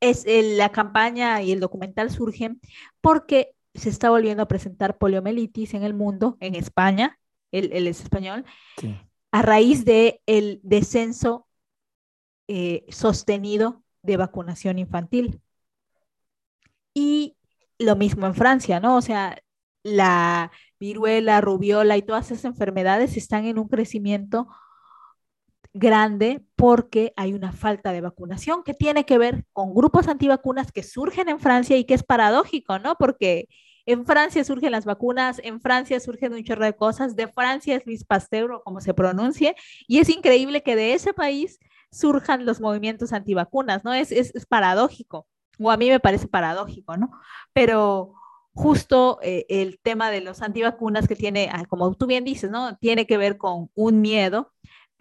[0.09, 2.59] es el, la campaña y el documental surgen
[3.01, 7.19] porque se está volviendo a presentar poliomielitis en el mundo, en España,
[7.51, 8.45] él, él es español,
[8.77, 8.95] sí.
[9.31, 11.47] a raíz del el descenso
[12.47, 15.41] eh, sostenido de vacunación infantil.
[16.93, 17.37] Y
[17.79, 18.97] lo mismo en Francia, ¿no?
[18.97, 19.41] O sea,
[19.83, 24.47] la viruela, rubiola y todas esas enfermedades están en un crecimiento
[25.73, 30.83] grande porque hay una falta de vacunación que tiene que ver con grupos antivacunas que
[30.83, 32.95] surgen en Francia y que es paradójico, ¿no?
[32.95, 33.49] Porque
[33.85, 37.85] en Francia surgen las vacunas, en Francia surgen un chorro de cosas, de Francia es
[37.85, 39.55] Luis Pasteur o como se pronuncie,
[39.87, 41.59] y es increíble que de ese país
[41.91, 43.93] surjan los movimientos antivacunas, ¿no?
[43.93, 45.27] Es, es, es paradójico,
[45.59, 47.11] o a mí me parece paradójico, ¿no?
[47.51, 48.13] Pero
[48.53, 52.77] justo eh, el tema de los antivacunas que tiene, ah, como tú bien dices, ¿no?
[52.77, 54.53] Tiene que ver con un miedo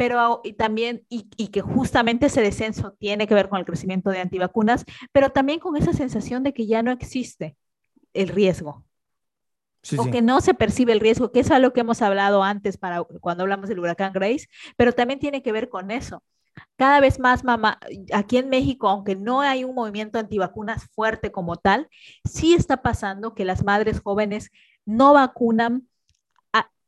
[0.03, 4.11] pero y también, y, y, que justamente ese descenso tiene que ver con el crecimiento
[4.11, 7.57] de antivacunas, pero también con esa sensación de que ya no existe
[8.13, 8.85] el riesgo.
[9.81, 10.11] Sí, o sí.
[10.11, 13.45] que no se percibe el riesgo, que es algo que hemos hablado antes para cuando
[13.45, 16.25] hablamos del huracán Grace, pero también tiene que ver con eso.
[16.75, 17.79] Cada vez más, mamá,
[18.13, 21.89] aquí en México, aunque no hay un movimiento antivacunas fuerte como tal,
[22.25, 24.51] sí está pasando que las madres jóvenes
[24.85, 25.87] no vacunan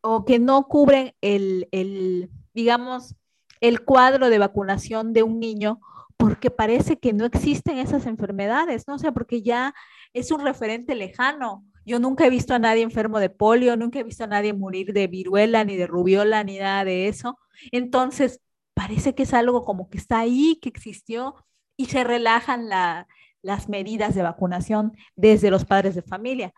[0.07, 3.17] o que no cubren el, el, digamos,
[3.63, 5.81] el cuadro de vacunación de un niño
[6.19, 8.97] porque parece que no existen esas enfermedades, ¿no?
[8.97, 9.75] O sea, porque ya
[10.13, 14.03] es un referente lejano Yo nunca he visto a nadie enfermo de polio, nunca he
[14.03, 17.39] visto a nadie morir de viruela, ni de rubiola, ni nada de eso.
[17.73, 18.41] Entonces,
[18.75, 21.35] parece que es algo como que está ahí, que existió,
[21.79, 26.53] y se relajan las medidas de vacunación desde los padres de familia.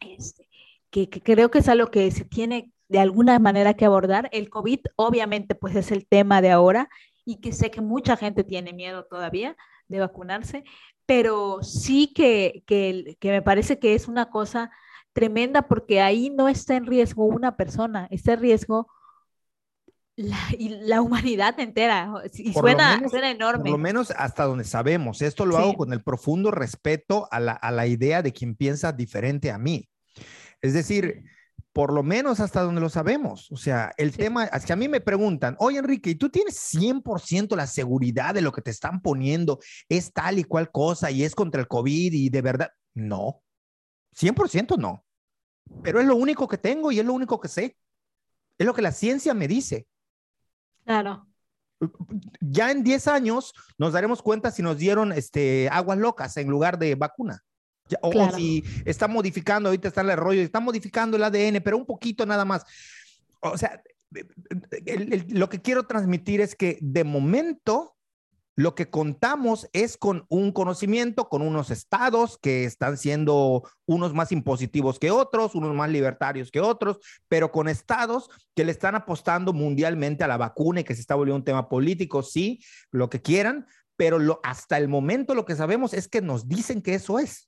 [0.00, 0.47] Este,
[0.90, 4.28] que, que, creo que es algo que se tiene de alguna manera que abordar.
[4.32, 6.88] El COVID obviamente pues es el tema de ahora
[7.24, 9.56] y que sé que mucha gente tiene miedo todavía
[9.88, 10.64] de vacunarse,
[11.06, 14.70] pero sí que, que, que me parece que es una cosa
[15.12, 18.88] tremenda porque ahí no está en riesgo una persona, está en riesgo
[20.18, 22.12] la, y la humanidad entera.
[22.34, 23.62] Y suena, suena, enorme.
[23.62, 25.22] Por lo menos hasta donde sabemos.
[25.22, 28.92] Esto lo hago con el profundo respeto a la, a la, idea de quien piensa
[28.92, 29.88] diferente a mí.
[30.60, 31.24] Es decir,
[31.72, 33.50] por lo menos hasta donde lo sabemos.
[33.52, 36.56] O sea, el tema, es que a mí me preguntan, oye Enrique, ¿y tú tienes
[36.74, 39.60] 100% la seguridad de lo que te están poniendo?
[39.88, 42.70] ¿Es tal y cual cosa y es contra el COVID y de verdad?
[42.94, 43.42] No,
[44.16, 45.04] 100% no.
[45.82, 47.76] Pero es lo único que tengo y es lo único que sé.
[48.58, 49.86] Es lo que la ciencia me dice.
[50.84, 51.28] Claro.
[52.40, 56.76] Ya en 10 años nos daremos cuenta si nos dieron este, aguas locas en lugar
[56.76, 57.44] de vacuna
[58.02, 62.26] o, si está modificando, ahorita está el rollo, está modificando el ADN, pero un poquito
[62.26, 62.64] nada más.
[63.40, 63.82] O sea,
[65.28, 67.94] lo que quiero transmitir es que de momento
[68.58, 74.32] lo que contamos es con un conocimiento, con unos estados que están siendo unos más
[74.32, 79.52] impositivos que otros, unos más libertarios que otros, pero con estados que le están apostando
[79.52, 82.58] mundialmente a la vacuna y que se está volviendo un tema político, sí,
[82.90, 83.64] lo que quieran,
[83.94, 87.47] pero lo, hasta el momento lo que sabemos es que nos dicen que eso es.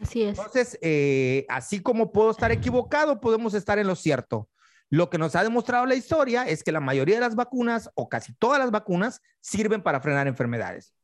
[0.00, 0.38] Así es.
[0.38, 4.48] Entonces, eh, así como puedo estar equivocado, podemos estar en lo cierto.
[4.90, 8.08] Lo que nos ha demostrado la historia es que la mayoría de las vacunas, o
[8.08, 10.94] casi todas las vacunas, sirven para frenar enfermedades.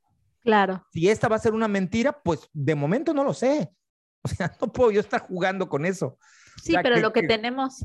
[0.41, 0.87] Claro.
[0.93, 3.71] Si esta va a ser una mentira, pues de momento no lo sé.
[4.27, 6.17] O sea, no puedo yo estar jugando con eso.
[6.63, 7.85] Sí, pero lo que, tenemos.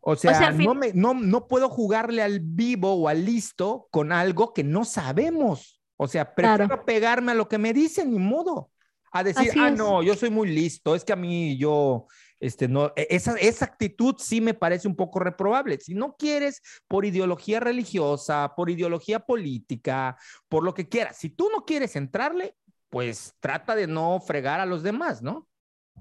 [0.00, 4.54] O sea, no, me, no, no puedo jugarle al vivo o al listo con algo
[4.54, 5.82] que no sabemos.
[5.98, 8.70] O sea, prefiero pegarme a lo que me dicen, ni modo
[9.14, 12.08] a decir, ah, no, yo soy muy listo, es que a mí yo,
[12.40, 15.78] este, no, e, esa, esa actitud sí me parece un poco reprobable.
[15.80, 21.48] Si no quieres por ideología religiosa, por ideología política, por lo que quieras, si tú
[21.54, 22.56] no quieres entrarle,
[22.90, 25.46] pues trata de no fregar a los demás, ¿no?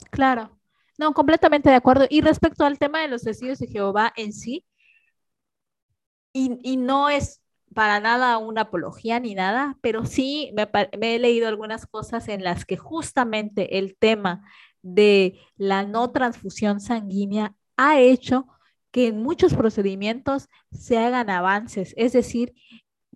[0.10, 0.60] Claro,
[0.98, 2.08] no, completamente de acuerdo.
[2.10, 4.66] Y respecto al tema de los testigos de Jehová en sí,
[6.34, 7.43] y, y no es
[7.74, 10.68] para nada una apología ni nada, pero sí me,
[11.02, 14.44] he leído algunas cosas en las que justamente el tema
[14.82, 18.48] de la no transfusión sanguínea ha hecho
[18.92, 22.54] que en muchos procedimientos se hagan avances, es decir,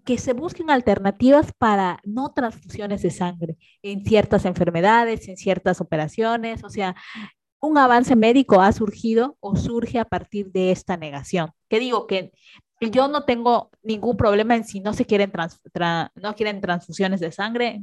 [0.05, 6.63] que se busquen alternativas para no transfusiones de sangre en ciertas enfermedades, en ciertas operaciones,
[6.63, 6.95] o sea,
[7.59, 11.51] un avance médico ha surgido o surge a partir de esta negación.
[11.67, 12.31] Que digo que
[12.79, 15.31] yo no tengo ningún problema en si no se quieren,
[16.15, 17.81] no quieren transfusiones de sangre,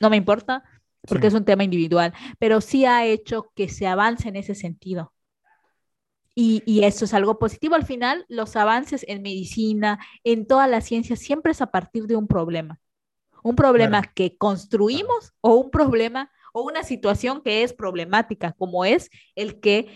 [0.00, 0.64] no me importa,
[1.06, 5.12] porque es un tema individual, pero sí ha hecho que se avance en ese sentido.
[6.34, 7.74] Y, y, eso es algo positivo.
[7.74, 12.16] Al final, los avances en medicina, en toda la ciencia, siempre es a partir de
[12.16, 12.78] un problema.
[13.42, 19.10] Un problema que construimos o un problema o una situación que es problemática, como es
[19.34, 19.88] el que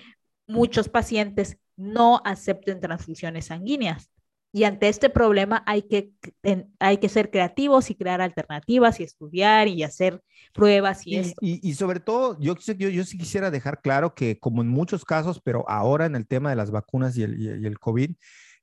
[0.46, 4.10] muchos pacientes no acepten transfusiones sanguíneas.
[4.56, 6.12] Y ante este problema hay que,
[6.78, 11.34] hay que ser creativos y crear alternativas y estudiar y hacer pruebas y, esto.
[11.40, 15.40] Y, sobre todo, yo, yo, yo sí quisiera dejar claro que como en muchos casos,
[15.42, 18.12] pero ahora en el tema de las vacunas y el, y el COVID,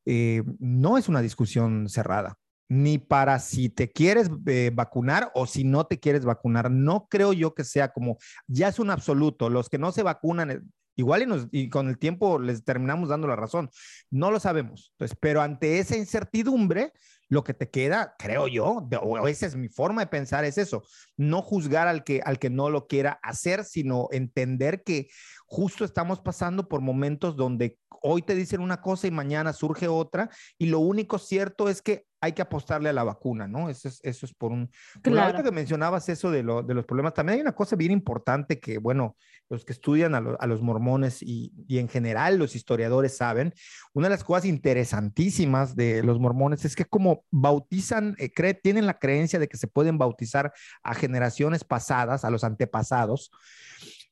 [0.05, 2.37] eh, no es una discusión cerrada
[2.69, 6.71] ni para si te quieres eh, vacunar o si no te quieres vacunar.
[6.71, 8.17] No creo yo que sea como,
[8.47, 9.49] ya es un absoluto.
[9.49, 10.61] Los que no se vacunan, eh,
[10.95, 13.69] Igual y, con el tiempo les terminamos dando la razón.
[14.09, 14.91] No lo sabemos.
[14.93, 16.93] Entonces, pero ante esa incertidumbre,
[17.29, 20.83] lo que te queda, creo yo, o esa es mi forma de pensar, es eso,
[21.15, 25.07] no juzgar al que, al que no lo quiera hacer, sino entender que
[25.51, 30.29] justo estamos pasando por momentos donde hoy te dicen una cosa y mañana surge otra,
[30.57, 33.69] y lo único cierto es que hay que apostarle a la vacuna, ¿no?
[33.69, 34.71] Eso es, eso es por un...
[35.01, 35.43] Claro.
[35.43, 38.77] que mencionabas eso de, lo, de, los problemas, también hay una cosa bien importante que,
[38.77, 39.17] bueno,
[39.49, 43.53] los que estudian a, a los mormones y, y, en general los historiadores saben,
[43.93, 48.99] una de las cosas interesantísimas de los mormones es que como bautizan, eh, tienen la
[48.99, 53.31] creencia de que se pueden bautizar a generaciones pasadas, a los antepasados,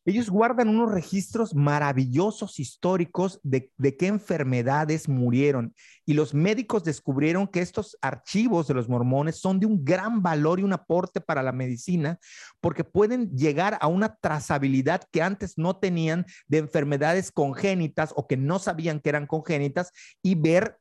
[0.06, 5.76] ellos guardan unos registros maravillosos históricos de, de, qué enfermedades murieron.
[6.06, 10.60] Y los médicos descubrieron que estos archivos de los mormones son de un gran valor
[10.60, 12.18] y un aporte para la medicina,
[12.62, 18.38] porque pueden llegar a una trazabilidad que antes no tenían de enfermedades congénitas o que
[18.38, 19.92] no sabían que eran congénitas
[20.24, 20.78] y ver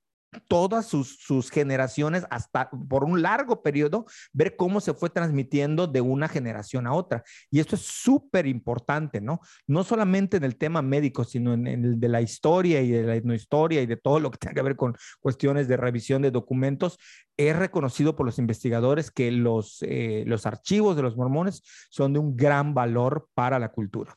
[0.47, 6.01] todas sus, sus, generaciones hasta por un largo periodo, ver cómo se fue transmitiendo de
[6.01, 7.25] una generación a otra.
[7.51, 9.41] Y esto es súper importante, ¿no?
[9.67, 13.17] No solamente en el tema médico, sino en, el de la historia y de la
[13.17, 16.99] etnohistoria y de todo lo que tenga que ver con cuestiones de revisión de documentos.
[17.37, 22.19] Es reconocido por los investigadores que los, eh, los archivos de los mormones son de
[22.19, 24.17] un gran valor para la cultura.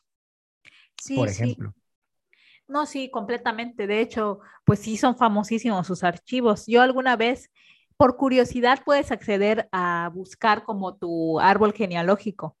[1.00, 1.74] Sí, por ejemplo.
[2.72, 3.86] No, sí, completamente.
[3.86, 6.64] De hecho, pues sí son famosísimos sus archivos.
[6.66, 7.50] Yo alguna vez,
[7.98, 12.56] por curiosidad, puedes acceder a buscar como tu árbol genealógico.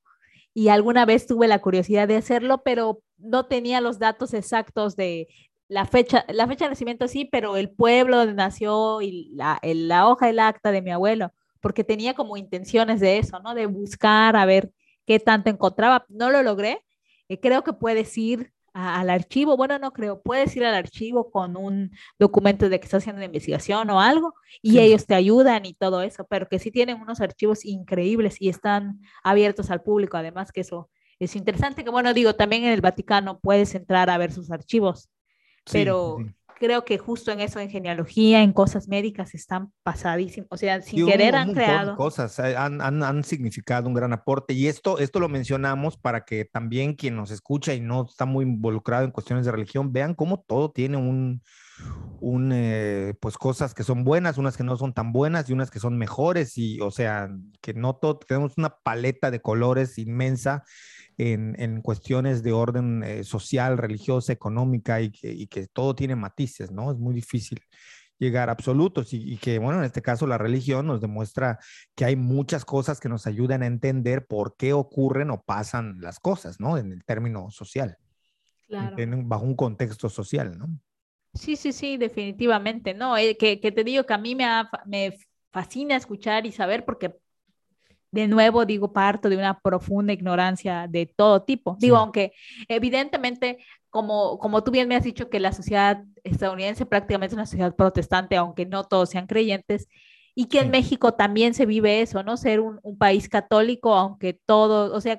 [0.54, 5.28] Y alguna vez tuve la curiosidad de hacerlo, pero no tenía los datos exactos de
[5.68, 10.08] la fecha, la fecha de nacimiento sí, pero el pueblo donde nació y la, la
[10.08, 11.32] hoja del acta de mi abuelo,
[11.62, 13.54] porque tenía como intenciones de eso, ¿no?
[13.54, 14.70] De buscar a ver
[15.06, 16.04] qué tanto encontraba.
[16.10, 16.84] No lo logré.
[17.28, 21.56] Eh, creo que puedes ir al archivo, bueno, no creo, puedes ir al archivo con
[21.56, 25.74] un documento de que estás haciendo una investigación o algo y ellos te ayudan y
[25.74, 30.52] todo eso, pero que sí tienen unos archivos increíbles y están abiertos al público, además
[30.52, 34.32] que eso es interesante, que bueno, digo, también en el Vaticano puedes entrar a ver
[34.32, 35.10] sus archivos,
[35.70, 36.18] pero
[36.62, 40.46] creo que justo en eso, en genealogía, en cosas médicas, están pasadísimos.
[40.52, 41.96] O sea, sin querer han creado.
[41.96, 44.54] Cosas, eh, han, han, han, significado un gran aporte.
[44.54, 48.44] Y esto, esto lo mencionamos para que también quien nos escucha y no está muy
[48.44, 51.42] involucrado en cuestiones de religión, vean cómo todo tiene un,
[52.22, 55.72] un eh, pues cosas que son buenas, unas que no son tan buenas y unas
[55.72, 56.56] que son mejores.
[56.56, 57.28] Y, o sea,
[57.60, 60.62] que no todo, tenemos una paleta de colores inmensa
[61.18, 66.92] en, cuestiones de orden eh, social, religiosa, económica y que, todo tiene matices, ¿no?
[66.92, 67.60] Es muy difícil
[68.18, 71.58] llegar a absolutos y, que, bueno, en este caso la religión nos demuestra
[71.96, 76.20] que hay muchas cosas que nos ayudan a entender por qué ocurren o pasan las
[76.20, 76.78] cosas, ¿no?
[76.78, 77.98] En el término social,
[78.68, 78.96] claro.
[79.24, 80.68] bajo un contexto social, ¿no?
[81.34, 83.16] Sí, sí, sí, definitivamente, ¿no?
[83.16, 84.46] Eh, que, que, te digo que a mí me,
[84.86, 85.16] me
[85.50, 87.16] fascina escuchar y saber porque
[88.12, 91.76] de nuevo digo, parto de una profunda ignorancia de todo tipo.
[91.80, 92.32] Digo, aunque
[92.68, 93.58] evidentemente,
[93.88, 97.74] como, como tú bien me has dicho que la sociedad estadounidense prácticamente es una sociedad
[97.74, 99.88] protestante, aunque no todos sean creyentes,
[100.34, 102.36] y que en México también se vive eso, ¿no?
[102.36, 105.18] Ser un, país católico, aunque todos, o sea,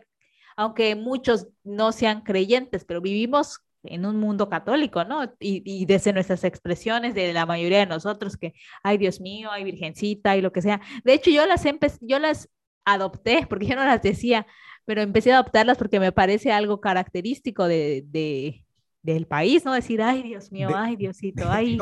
[0.55, 5.23] aunque muchos no sean creyentes, pero vivimos en un mundo católico, ¿no?
[5.39, 8.53] Y, y, desde nuestras expresiones de la mayoría de nosotros que,
[8.83, 10.81] ay Dios mío, ay Virgencita y lo que sea.
[11.03, 11.63] De hecho, yo las,
[12.01, 12.49] yo las
[12.85, 14.47] adopté, porque yo no las decía,
[14.85, 18.62] pero empecé a adoptarlas porque me parece algo característico de, de
[19.03, 19.73] del país, ¿no?
[19.73, 21.77] Decir, ay, Dios mío, ay, Diosito, ay,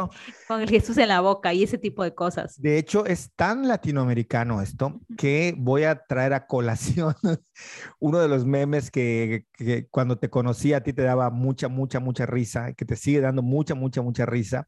[0.48, 2.60] con el Jesús en la boca y ese tipo de cosas.
[2.60, 7.16] De hecho, es tan latinoamericano esto que voy a traer a colación
[8.00, 12.00] uno de los memes que, que, cuando te conocí a ti te daba mucha, mucha,
[12.00, 14.68] mucha risa, que te sigue dando mucha, mucha, mucha risa,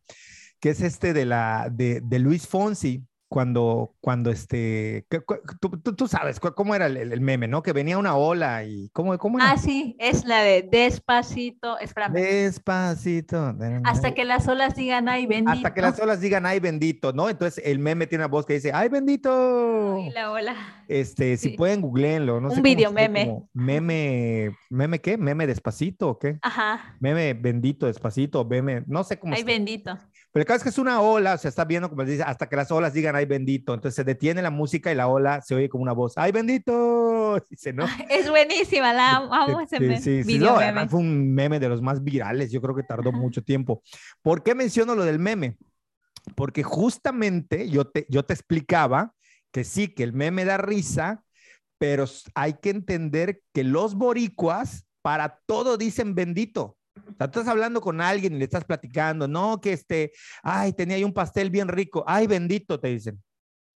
[0.60, 3.04] que es este de, la, de, de Luis Fonsi,
[3.34, 5.08] cuando, cuando este,
[5.60, 7.64] tú, tú, sabes cómo era el, meme, ¿no?
[7.64, 12.14] Que venía una ola y cómo, cómo Ah, sí, es la de despacito, espérame.
[12.14, 13.56] Despacito.
[13.86, 15.50] Hasta que las olas digan, ay, bendito.
[15.50, 17.28] Hasta que las olas digan, ay, bendito, ¿no?
[17.28, 19.98] Entonces el meme tiene una voz que dice, ay, bendito.
[20.14, 20.56] La ola.
[20.88, 22.50] Este, si pueden, googleenlo, ¿no?
[22.50, 23.42] Un video meme.
[23.52, 25.18] Meme, ¿meme qué?
[25.18, 26.38] ¿Meme despacito o qué?
[26.44, 26.98] Ajá.
[27.00, 29.34] Meme bendito despacito, meme, no sé cómo.
[29.34, 29.98] Ay, bendito.
[30.34, 32.72] Pero cada vez que es una ola, se está viendo como dice, hasta que las
[32.72, 33.76] olas digan, ay bendito.
[33.76, 37.40] Entonces se detiene la música y la ola se oye como una voz, ay bendito.
[37.50, 37.86] Dice, ¿no?
[38.10, 40.02] Es buenísima, la amo ese.
[40.02, 43.12] Sí, sí, no, además fue un meme de los más virales, yo creo que tardó
[43.12, 43.84] mucho tiempo.
[44.24, 45.58] ¿Por qué menciono lo del meme?
[46.36, 49.14] Porque justamente yo te, yo te explicaba
[49.52, 51.24] que sí, que el meme da risa,
[51.78, 56.78] pero hay que entender que los boricuas para todo dicen bendito.
[56.96, 60.12] O sea, estás hablando con alguien y le estás platicando, no, que este,
[60.44, 63.22] ay, tenía ahí un pastel bien rico, ay, bendito, te dicen.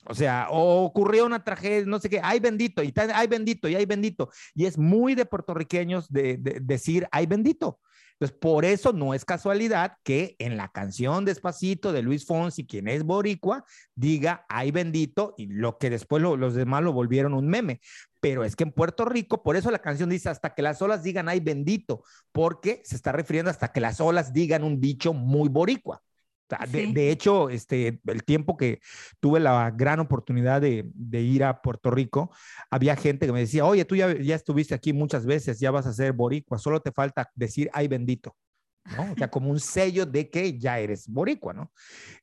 [0.09, 3.75] O sea, o ocurrió una tragedia, no sé qué, ay bendito, y ay bendito, y
[3.75, 4.29] ay bendito.
[4.53, 7.79] Y es muy de puertorriqueños de, decir ay bendito.
[8.19, 12.87] Entonces, por eso no es casualidad que en la canción Despacito de Luis Fonsi, quien
[12.87, 13.63] es boricua,
[13.95, 17.79] diga ay bendito, y lo que después los demás lo volvieron un meme
[18.19, 21.03] pero es que en Puerto Rico, por eso la canción dice hasta que las olas
[21.03, 25.49] digan ay bendito, porque se está refiriendo hasta que las olas digan un dicho muy
[25.49, 26.01] boricua.
[26.69, 28.79] De, hecho, este, el tiempo que
[29.19, 32.31] tuve la gran oportunidad de, ir a Puerto Rico,
[32.69, 35.85] había gente que me decía, oye, tú ya, ya estuviste aquí muchas veces, ya vas
[35.87, 38.35] a ser boricua, solo te falta decir, ay bendito.
[38.95, 39.11] ¿no?
[39.11, 41.71] O sea, como un sello de que ya eres boricua, ¿no?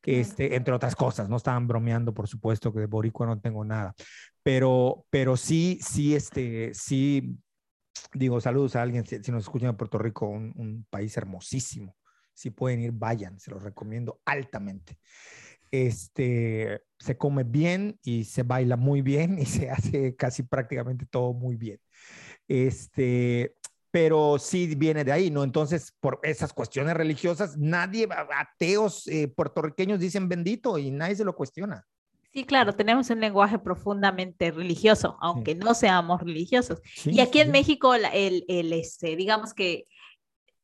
[0.03, 3.95] Este, entre otras cosas, no estaban bromeando, por supuesto, que de boricua no tengo nada,
[4.43, 7.39] pero, pero sí, sí, este, sí,
[8.14, 11.97] digo, saludos a alguien, si, nos escuchan de Puerto Rico, un, un país hermosísimo,
[12.35, 14.99] si pueden ir, vayan, se los recomiendo altamente.
[15.70, 21.32] Este, se come bien y se baila muy bien y se hace casi prácticamente todo
[21.32, 21.80] muy bien.
[22.47, 23.57] Este,
[23.91, 25.45] pero sí viene de ahí, ¿no?
[25.45, 31.35] Entonces, por esas cuestiones religiosas, nadie, ateos eh, puertorriqueños dicen bendito y nadie se lo
[31.35, 31.87] cuestiona.
[32.32, 36.80] Sí, claro, tenemos un lenguaje profundamente religioso, aunque no seamos religiosos.
[37.05, 39.85] y aquí en México, el, el, este, digamos que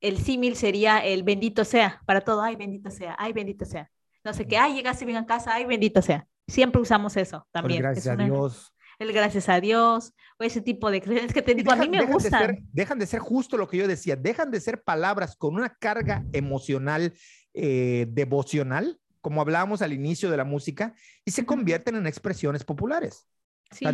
[0.01, 3.91] el símil sería el bendito sea, para todo, ay, bendito sea, ay, bendito sea.
[4.25, 6.27] No sé qué, ay, llegaste bien a casa, ay, bendito sea.
[6.49, 7.81] Siempre usamos eso también.
[7.83, 8.73] gracias a Dios.
[8.99, 12.05] El gracias a Dios, o ese tipo de creencias que te digo, a mí me
[12.05, 12.69] gustan.
[12.71, 16.23] dejan de ser justo lo que yo decía, dejan de ser palabras con una carga
[16.35, 17.15] emocional,
[17.55, 20.95] eh, devocional, como hablábamos al inicio de la música,
[21.25, 23.27] y se convierten en expresiones populares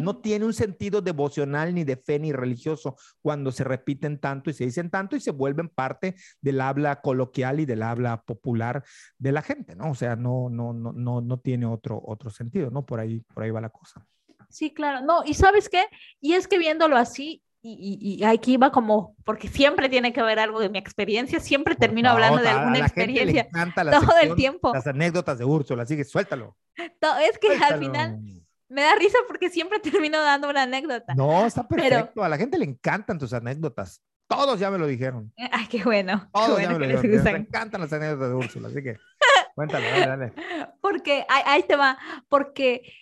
[0.01, 4.55] no tiene un sentido devocional ni de fe ni religioso cuando se repiten tanto y
[4.55, 8.85] se dicen tanto y se vuelven parte del habla coloquial y del habla popular
[9.19, 9.91] de la gente, ¿no?
[9.91, 12.85] O sea, no, no, no, no, no tiene otro, otro sentido, ¿no?
[12.85, 14.07] Por ahí, por ahí va la cosa.
[14.49, 15.05] Sí, claro.
[15.05, 15.85] No, y sabes qué?
[16.21, 20.39] Y es que viéndolo así, y, y, aquí va como, porque siempre tiene que haber
[20.39, 24.73] algo de mi experiencia, siempre termino hablando de alguna experiencia todo el tiempo.
[24.73, 26.57] Las anécdotas de Úrsula, así que suéltalo.
[26.77, 28.21] es que al final
[28.69, 31.15] me da risa porque siempre termino dando una anécdota.
[31.15, 32.23] No, está perfecto.
[32.23, 34.03] A la gente le encantan tus anécdotas.
[34.29, 35.33] Todos ya me lo dijeron.
[35.53, 36.29] Ay, qué bueno.
[36.33, 37.25] Todos ya me lo dijeron.
[37.25, 38.97] Me encantan las anécdotas de Úrsula, así que
[39.55, 40.33] cuéntalo, dale, dale.
[40.81, 41.99] Porque ahí, te va,
[42.29, 42.93] porque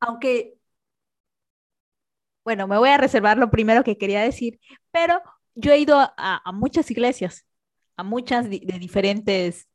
[0.00, 0.54] aunque,
[2.44, 4.58] bueno, me voy a reservar lo primero que quería decir,
[4.90, 5.20] pero
[5.54, 7.46] yo he ido a, muchas iglesias,
[7.96, 9.68] a muchas de diferentes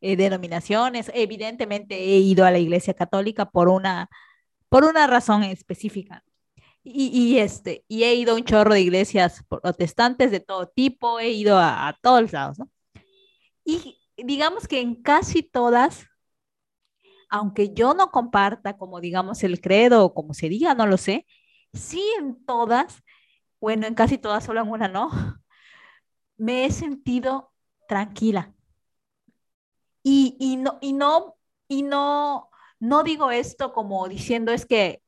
[0.00, 1.10] eh, denominaciones.
[1.14, 4.08] Evidentemente he ido a la iglesia católica por una
[4.68, 6.24] por una razón específica.
[6.88, 11.30] Y, este, y he ido a un chorro de iglesias protestantes de todo tipo, he
[11.30, 12.70] ido a, todos los lados, ¿no?
[13.64, 16.06] Y digamos que en casi todas,
[17.28, 21.26] aunque yo no comparta como digamos el credo o como se diga, no lo sé,
[21.72, 23.02] sí en todas,
[23.60, 25.10] bueno, en casi todas, solo en una no,
[26.36, 27.52] me he sentido
[27.88, 28.54] tranquila.
[30.04, 31.36] Y, y no, y no,
[31.66, 32.50] y no,
[32.80, 35.02] no digo esto como diciendo es que,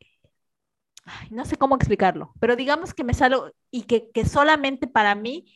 [1.31, 5.47] no sé cómo explicarlo, pero digamos que me salgo y que, que solamente para mí,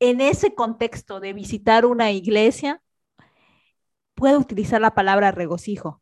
[0.00, 2.82] en ese contexto de visitar una iglesia,
[4.14, 6.01] puedo utilizar la palabra regocijo.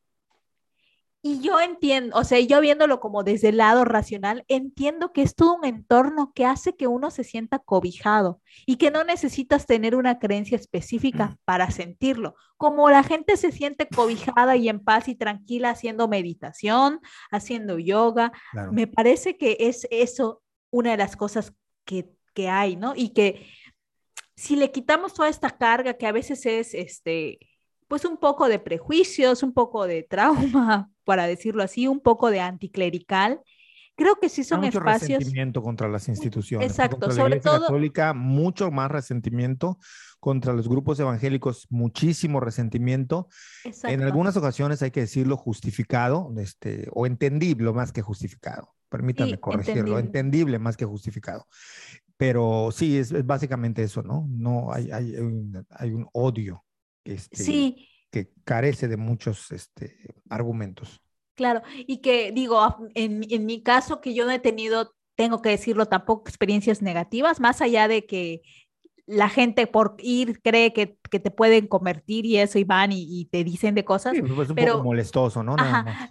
[1.23, 5.35] Y yo entiendo, o sea, yo viéndolo como desde el lado racional, entiendo que es
[5.35, 9.95] todo un entorno que hace que uno se sienta cobijado y que no necesitas tener
[9.97, 12.37] una creencia específica para sentirlo.
[12.57, 17.01] Como la gente se siente cobijada y en paz y tranquila haciendo meditación,
[17.31, 18.33] haciendo yoga,
[18.73, 21.53] me parece que es eso una de las cosas
[21.85, 22.95] que, que hay, ¿no?
[22.97, 23.47] Y que
[24.37, 27.39] si le quitamos toda esta carga que a veces es, este,
[27.91, 32.38] pues un poco de prejuicios, un poco de trauma, para decirlo así, un poco de
[32.38, 33.41] anticlerical.
[33.97, 35.18] Creo que sí son mucho espacios.
[35.18, 36.70] resentimiento contra las instituciones.
[36.70, 37.62] Exacto, contra sobre todo.
[37.62, 39.76] Católica, mucho más resentimiento
[40.20, 43.28] contra los grupos evangélicos, muchísimo resentimiento.
[43.82, 48.72] En algunas ocasiones hay que decirlo justificado, este, o entendible más que justificado.
[48.88, 50.61] Permítanme corregirlo, entendible.
[50.61, 51.49] más que justificado.
[52.16, 54.28] Pero sí, es, básicamente eso, ¿no?
[54.30, 55.16] No hay, hay,
[55.70, 56.64] hay un odio
[57.05, 57.89] este, sí.
[58.11, 59.97] que carece de muchos este,
[60.29, 61.01] argumentos.
[61.35, 65.51] Claro, y que digo, en, en mi caso que yo no he tenido, tengo que
[65.51, 68.43] decirlo, tampoco experiencias negativas, más allá de que
[69.11, 73.25] la gente por ir cree que, que, te pueden convertir y eso y van y,
[73.27, 74.15] te dicen de cosas.
[74.15, 75.57] Sí, pues un pero, poco molestoso, ¿no?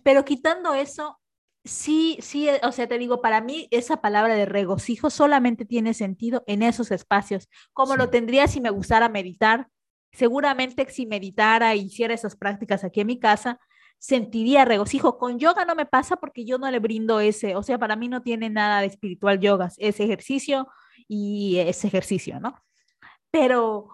[0.04, 1.18] pero quitando eso,
[1.64, 6.44] sí, sí, o sea, te digo, para mí esa palabra de regocijo solamente tiene sentido
[6.46, 9.70] en esos espacios, como lo tendría si me gustara meditar,
[10.12, 13.60] Seguramente si meditara e hiciera esas prácticas aquí en mi casa,
[14.00, 15.18] sentiría regocijo.
[15.18, 18.08] Con yoga no me pasa porque yo no le brindo ese, o sea, para mí
[18.08, 20.68] no tiene nada de espiritual yoga, es ejercicio
[21.08, 22.56] y es ejercicio, ¿no?
[23.32, 23.90] Pero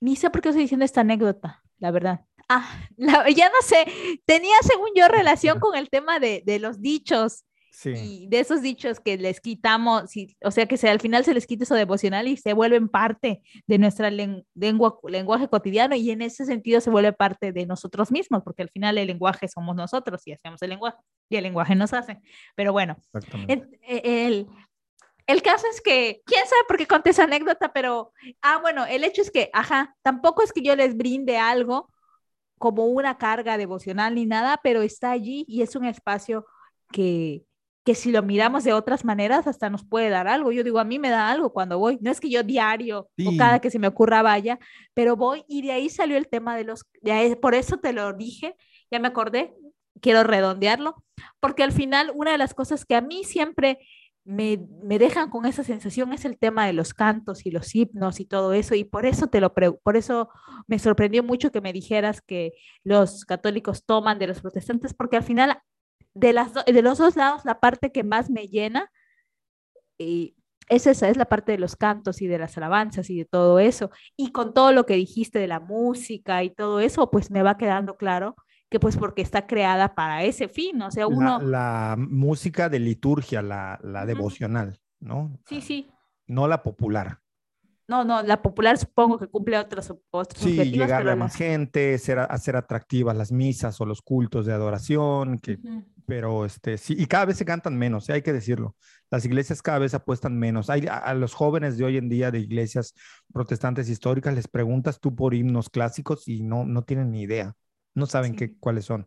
[0.00, 2.24] ni sé por qué estoy diciendo esta anécdota, la verdad.
[2.48, 2.66] Ah,
[3.36, 7.44] ya no sé, tenía según yo relación con el tema de, de los dichos
[7.84, 10.04] Y de esos dichos que les quitamos,
[10.42, 13.42] o sea, que se, al final se les quita eso devocional y se vuelven parte
[13.66, 18.42] de nuestra lengua, lenguaje cotidiano y en ese sentido se vuelve parte de nosotros mismos,
[18.42, 20.98] porque al final el lenguaje somos nosotros y hacemos el lenguaje
[21.28, 22.18] y el lenguaje nos hace.
[22.56, 22.96] Pero bueno,
[23.46, 23.62] e,
[24.26, 24.48] el,
[25.26, 28.12] el caso es que, quién sabe por qué conté esa anécdota, pero,
[28.42, 31.92] ah, bueno, el hecho es que, ajá, tampoco es que yo les brinde algo
[32.58, 36.44] como una carga devocional ni nada, pero está allí y es un espacio
[36.90, 37.44] que,
[37.88, 40.52] que si lo miramos de otras maneras hasta nos puede dar algo.
[40.52, 41.96] Yo digo, a mí me da algo cuando voy.
[42.02, 44.58] No es que yo diario o cada que se me ocurra vaya,
[44.92, 46.84] pero voy y de ahí salió el tema de los,
[47.40, 48.56] por eso te lo dije,
[48.90, 49.54] ya me acordé,
[50.02, 51.02] quiero redondearlo,
[51.40, 53.78] porque al final una de las cosas que a mí siempre
[54.22, 54.58] me,
[54.98, 58.52] dejan con esa sensación es el tema de los cantos y los himnos y todo
[58.52, 60.28] eso, y por eso te lo por eso
[60.66, 62.52] me sorprendió mucho que me dijeras que
[62.84, 65.62] los católicos toman de los protestantes, porque al final
[66.18, 68.90] de, las de los dos lados la parte que más me llena
[69.98, 70.34] y
[70.68, 73.58] es esa, es la parte de los cantos y de las alabanzas y de todo
[73.58, 77.42] eso, y con todo lo que dijiste de la música y todo eso, pues me
[77.42, 78.36] va quedando claro
[78.70, 81.40] que pues porque está creada para ese fin, o sea, uno...
[81.40, 85.38] La, música de liturgia, la, devocional, ¿no?
[85.46, 85.90] Sí, sí.
[86.26, 87.20] No la popular.
[87.86, 92.18] No, no, la popular supongo que cumple otros, otros sí, llegarle a más gente, ser,
[92.18, 95.58] hacer atractivas las misas o los cultos de adoración, que,
[96.08, 98.12] pero este, sí, y cada vez se cantan menos, ¿sí?
[98.12, 98.74] hay que decirlo.
[99.10, 100.70] Las iglesias cada vez apuestan menos.
[100.70, 102.94] Hay, a, los jóvenes de hoy en día de iglesias
[103.32, 107.54] protestantes históricas les preguntas tú por himnos clásicos y no, no tienen ni idea
[107.98, 109.06] no saben qué, cuáles son.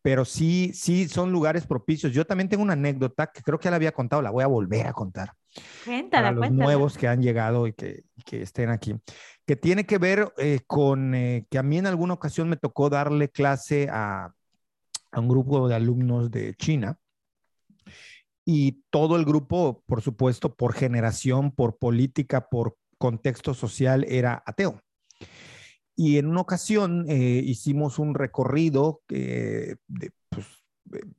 [0.00, 2.12] Pero sí, sí son lugares propicios.
[2.12, 4.48] Yo también tengo una anécdota que creo que ya la había contado, la voy a
[4.48, 5.32] volver a contar.
[5.84, 8.96] Cuéntala, para los nuevos que han llegado y que, que estén aquí,
[9.46, 12.88] que tiene que ver eh, con eh, que a mí en alguna ocasión me tocó
[12.88, 14.32] darle clase a,
[15.12, 16.98] a un grupo de alumnos de China
[18.44, 24.80] y todo el grupo, por supuesto, por generación, por política, por contexto social, era ateo.
[25.94, 29.76] Y en una ocasión eh, hicimos un recorrido eh,
[30.28, 30.46] pues,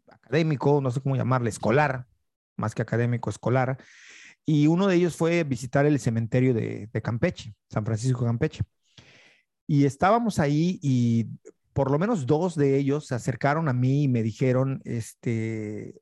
[0.09, 2.07] académico, no sé cómo llamarle, escolar,
[2.57, 3.77] más que académico, escolar.
[4.45, 8.63] Y uno de ellos fue visitar el cementerio de, de Campeche, San Francisco de Campeche.
[9.67, 11.27] Y estábamos ahí y
[11.74, 15.95] por lo menos dos de ellos se acercaron a mí y me dijeron, este,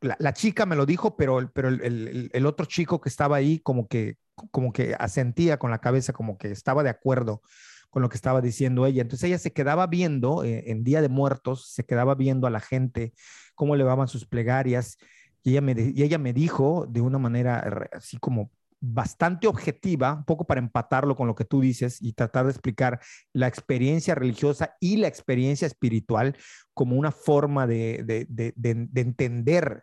[0.00, 3.58] la, chica me lo dijo, pero, pero el, el, el, otro chico que estaba ahí
[3.60, 4.16] como que,
[4.50, 7.42] como que asentía con la cabeza, como que estaba de acuerdo
[7.90, 9.02] con lo que estaba diciendo ella.
[9.02, 12.60] Entonces ella se quedaba viendo eh, en Día de Muertos, se quedaba viendo a la
[12.60, 13.12] gente,
[13.54, 14.98] cómo elevaban sus plegarias,
[15.42, 20.24] y ella, me, y ella me dijo de una manera así como bastante objetiva, un
[20.24, 23.00] poco para empatarlo con lo que tú dices y tratar de explicar
[23.32, 26.36] la experiencia religiosa y la experiencia espiritual
[26.74, 29.82] como una forma de, de, de, de entender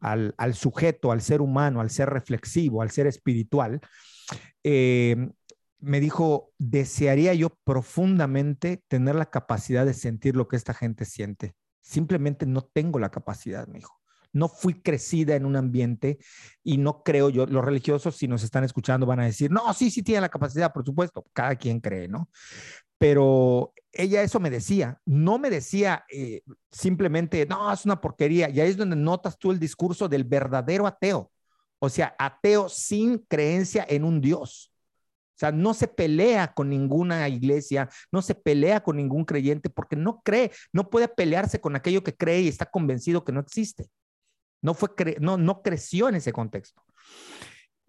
[0.00, 3.80] al, al, sujeto, al ser humano, al ser reflexivo, al ser espiritual.
[4.62, 5.30] Eh,
[5.80, 11.54] me dijo, desearía yo profundamente tener la capacidad de sentir lo que esta gente siente.
[11.80, 13.97] Simplemente no tengo la capacidad, me dijo.
[14.38, 16.18] No fui crecida en un ambiente
[16.62, 19.90] y no creo yo, los religiosos si nos están escuchando van a decir, no, sí,
[19.90, 22.30] sí tiene la capacidad, por supuesto, cada quien cree, ¿no?
[22.98, 28.60] Pero ella eso me decía, no me decía eh, simplemente, no, es una porquería, y
[28.60, 31.30] ahí es donde notas tú el discurso del verdadero ateo,
[31.78, 34.72] o sea, ateo sin creencia en un Dios
[35.28, 39.94] o sea, no se pelea con ninguna iglesia, no se pelea con ningún creyente porque
[39.94, 43.88] no cree, no puede pelearse con aquello que cree y está convencido que no existe.
[44.62, 44.90] No, fue
[45.20, 46.82] no, no creció en ese contexto.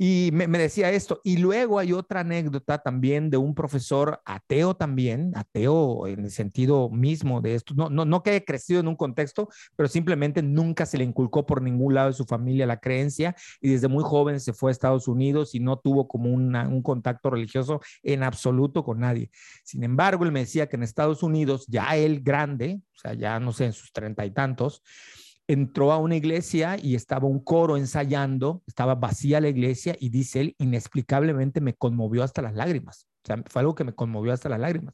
[0.01, 1.19] Y me, decía esto.
[1.25, 6.89] Y luego hay otra anécdota también de un profesor ateo también, ateo en el sentido
[6.89, 7.73] mismo de esto.
[7.75, 11.45] No, no, no que haya crecido en un contexto, pero simplemente nunca se le inculcó
[11.45, 14.71] por ningún lado de su familia la creencia y desde muy joven se fue a
[14.71, 19.29] Estados Unidos y no tuvo como un contacto religioso en absoluto con nadie.
[19.65, 23.37] Sin embargo, él me decía que en Estados Unidos, ya él grande, o sea, ya
[23.41, 24.81] no sé, en sus treinta y tantos,
[25.49, 30.41] entró a una iglesia y estaba un coro ensayando, estaba vacía la iglesia y dice
[30.41, 33.07] él, inexplicablemente me conmovió hasta las lágrimas.
[33.23, 34.93] O sea, fue algo que me conmovió hasta las lágrimas.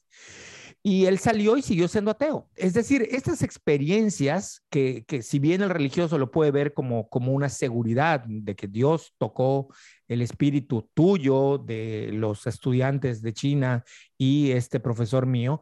[0.82, 2.48] Y él salió y siguió siendo ateo.
[2.56, 7.34] Es decir, estas experiencias que, que si bien el religioso lo puede ver como, como
[7.34, 9.74] una seguridad de que Dios tocó
[10.08, 13.84] el espíritu tuyo, de los estudiantes de China
[14.18, 15.60] y este profesor mío,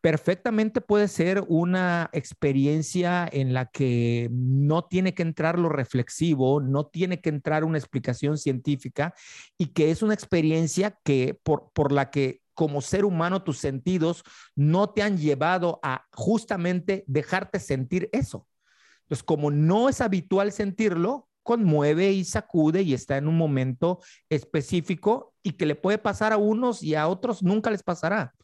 [0.00, 6.86] perfectamente puede ser una experiencia en la que no tiene que entrar lo reflexivo, no
[6.86, 9.14] tiene que entrar una explicación científica
[9.58, 14.22] y que es una experiencia que por, por la que como ser humano tus sentidos
[14.54, 18.46] no te han llevado a justamente dejarte sentir eso.
[19.02, 25.34] Entonces, como no es habitual sentirlo, conmueve y sacude y está en un momento específico
[25.44, 28.34] y que le puede pasar a unos y a otros nunca les pasará.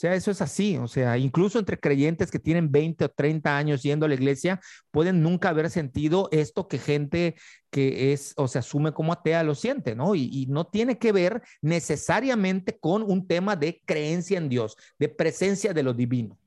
[0.00, 0.78] Sea, eso es así.
[0.78, 4.58] O sea, incluso entre creyentes que tienen 20 o 30 años yendo a la iglesia,
[4.90, 7.34] pueden nunca haber sentido esto que gente
[7.68, 10.14] que es o se asume como atea lo siente, ¿no?
[10.14, 15.74] Y, no tiene que ver necesariamente con un tema de creencia en Dios, de presencia
[15.74, 16.39] de lo divino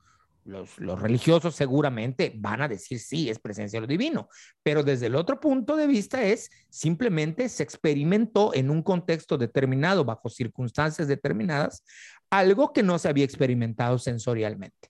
[0.46, 4.30] los, religiosos seguramente van a decir sí, es presencia de lo divino,
[4.62, 10.06] pero desde el otro punto de vista es simplemente se experimentó en un contexto determinado,
[10.06, 11.84] bajo circunstancias determinadas,
[12.30, 14.90] algo que no se había experimentado sensorialmente,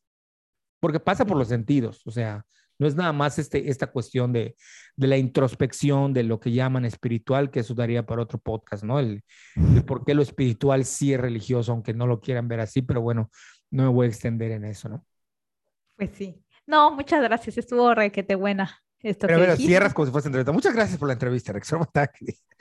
[0.80, 2.46] porque pasa por los sentidos, o sea,
[2.80, 4.56] no es nada más este, esta cuestión de,
[4.98, 9.00] la introspección, de lo que llaman espiritual, que eso daría para otro podcast, ¿no?
[9.00, 9.24] El,
[9.56, 13.02] el por qué lo espiritual sí es religioso, aunque no lo quieran ver así, pero
[13.02, 13.30] bueno,
[13.72, 15.06] no me voy a extender en eso, ¿no?
[16.08, 16.44] Pues sí.
[16.66, 17.58] No, muchas gracias.
[17.58, 18.80] Estuvo requete buena.
[19.02, 20.52] Esto pero, pero cierras como si fuese entrevista.
[20.52, 21.74] Muchas gracias por la entrevista, Rex.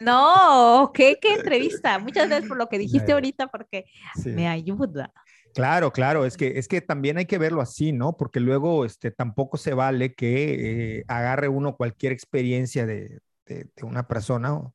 [0.00, 1.98] No, ¿qué, qué entrevista?
[2.00, 3.84] Muchas gracias por lo que dijiste ahorita porque
[4.24, 5.12] me ayuda.
[5.54, 8.16] Claro, claro, es que, es que también hay que verlo así, ¿no?
[8.16, 13.84] Porque luego este, tampoco se vale que eh, agarre uno cualquier experiencia de, de, de
[13.84, 14.74] una persona o,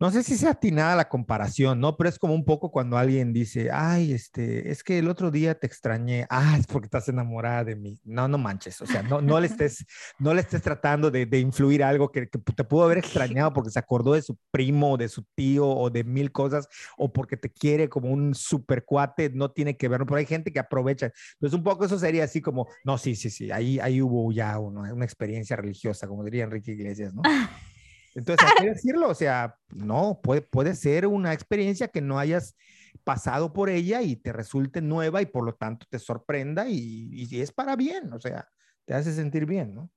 [0.00, 1.94] no sé si sea atinada la comparación, ¿no?
[1.98, 5.54] Pero es como un poco cuando alguien dice, ay, este, es que el otro día
[5.54, 8.00] te extrañé, ah, es porque estás enamorada de mí.
[8.04, 9.84] No, no manches, o sea, no, no le estés,
[10.18, 13.70] no le estés tratando de, de influir algo que, que, te pudo haber extrañado porque
[13.70, 16.66] se acordó de su primo, de su tío o de mil cosas,
[16.96, 20.50] o porque te quiere como un super cuate, no tiene que ver, pero hay gente
[20.50, 21.12] que aprovecha.
[21.34, 24.58] Entonces, un poco eso sería así como, no, sí, sí, sí, ahí, ahí hubo ya
[24.58, 27.20] una experiencia religiosa, como diría Enrique Iglesias, ¿no?
[28.14, 32.56] Entonces, hay que decirlo, o sea, no, puede, puede ser una experiencia que no hayas
[33.04, 37.40] pasado por ella y te resulte nueva y por lo tanto te sorprenda y, y
[37.40, 38.48] es para bien, o sea,
[38.84, 39.90] te hace sentir bien, ¿no?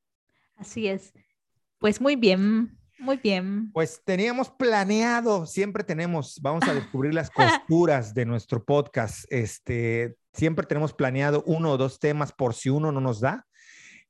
[0.56, 1.14] Así es.
[1.80, 3.72] Pues muy bien, muy bien.
[3.74, 7.30] Pues teníamos planeado, siempre tenemos, vamos a descubrir las
[7.68, 9.26] costuras de nuestro podcast.
[9.30, 13.46] Este, siempre tenemos planeado uno o dos temas por si uno no nos da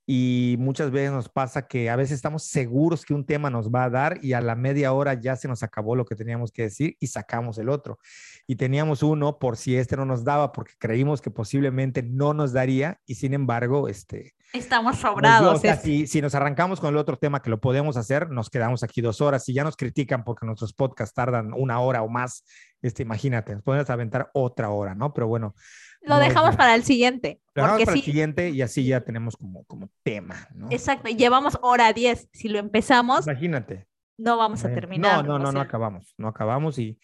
[0.05, 3.85] y muchas veces nos pasa que a veces estamos seguros que un tema nos va
[3.85, 6.63] a dar y a la media hora ya se nos acabó lo que teníamos que
[6.63, 7.99] decir y sacamos el otro.
[8.45, 12.51] Y teníamos uno por si este no nos daba porque creímos que posiblemente no nos
[12.51, 14.33] daría y sin embargo, este...
[14.51, 15.61] Estamos sobrados.
[15.81, 19.01] si, si, nos arrancamos con el otro tema que lo podemos hacer, nos quedamos aquí
[19.01, 19.45] dos horas.
[19.45, 22.43] Si ya nos critican porque nuestros podcasts tardan una hora o más,
[22.83, 25.11] este, imagínate, nos podemos aventar otra hora, ¿no?
[25.11, 25.55] Pero bueno,
[26.03, 27.41] lo dejamos para el siguiente.
[27.55, 30.67] Lo dejamos para el siguiente y así ya tenemos como, como tema, ¿no?
[30.69, 32.29] Exacto, llevamos hora 10.
[32.31, 33.87] Si lo empezamos, imagínate.
[34.17, 35.25] No vamos a terminar.
[35.25, 36.99] No, no, no, no acabamos, no acabamos y,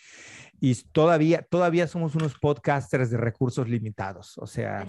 [0.59, 4.85] y todavía, todavía somos unos podcasters de recursos limitados, o sea,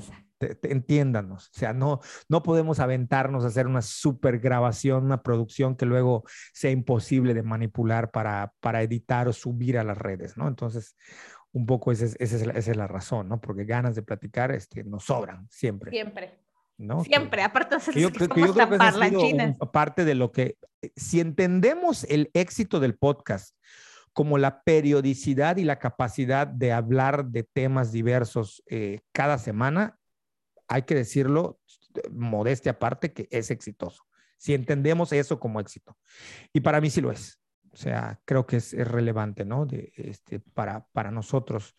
[0.63, 5.87] entiéndanos, o sea, no, no podemos aventarnos a hacer una super grabación, una producción que
[5.87, 10.47] luego sea imposible de manipular para, para editar o subir a las redes, ¿no?
[10.47, 10.97] Entonces,
[11.53, 13.41] un poco esa es, esa es, la, razón, ¿no?
[13.41, 15.91] Porque ganas de platicar este, nos sobran siempre.
[15.91, 16.39] Siempre.
[16.79, 17.05] ¿no?
[17.05, 21.21] Siempre, aparte de que yo, que yo creo que parte de lo que, eh, si
[21.21, 23.55] entendemos el éxito del podcast
[24.13, 29.99] como la periodicidad y la capacidad de hablar de temas diversos eh, cada semana,
[30.69, 31.61] hay que decirlo,
[32.11, 34.05] modestia aparte, que es exitoso.
[34.37, 35.97] Si entendemos eso como éxito.
[36.53, 37.40] Y para mí sí lo es.
[37.73, 39.67] O sea, creo que es, relevante, ¿no?
[39.67, 41.77] De, este, para, para nosotros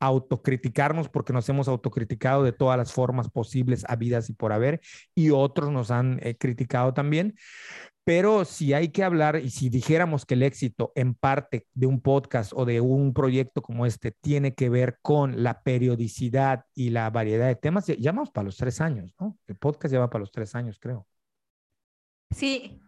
[0.00, 4.80] autocriticarnos porque nos hemos autocriticado de todas las formas posibles, habidas y por haber,
[5.14, 7.34] y otros nos han eh, criticado también.
[8.04, 12.02] Pero si hay que hablar y si dijéramos que el éxito en parte de un
[12.02, 17.08] podcast o de un proyecto como este tiene que ver con la periodicidad y la
[17.08, 19.38] variedad de temas, ya vamos para los tres años, ¿no?
[19.46, 21.06] El podcast ya va para los tres años, creo.
[22.30, 22.83] Sí,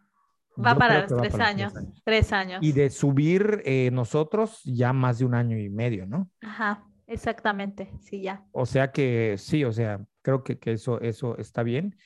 [0.65, 1.73] Va para los, tres, años,
[2.05, 2.61] tres años.
[2.63, 6.31] Y de subir eh, nosotros ya más de un año y medio, ¿no?
[6.41, 8.45] Ajá, exactamente, sí, ya.
[8.53, 11.97] O sea que sí, o sea, creo que, que eso, eso está bien.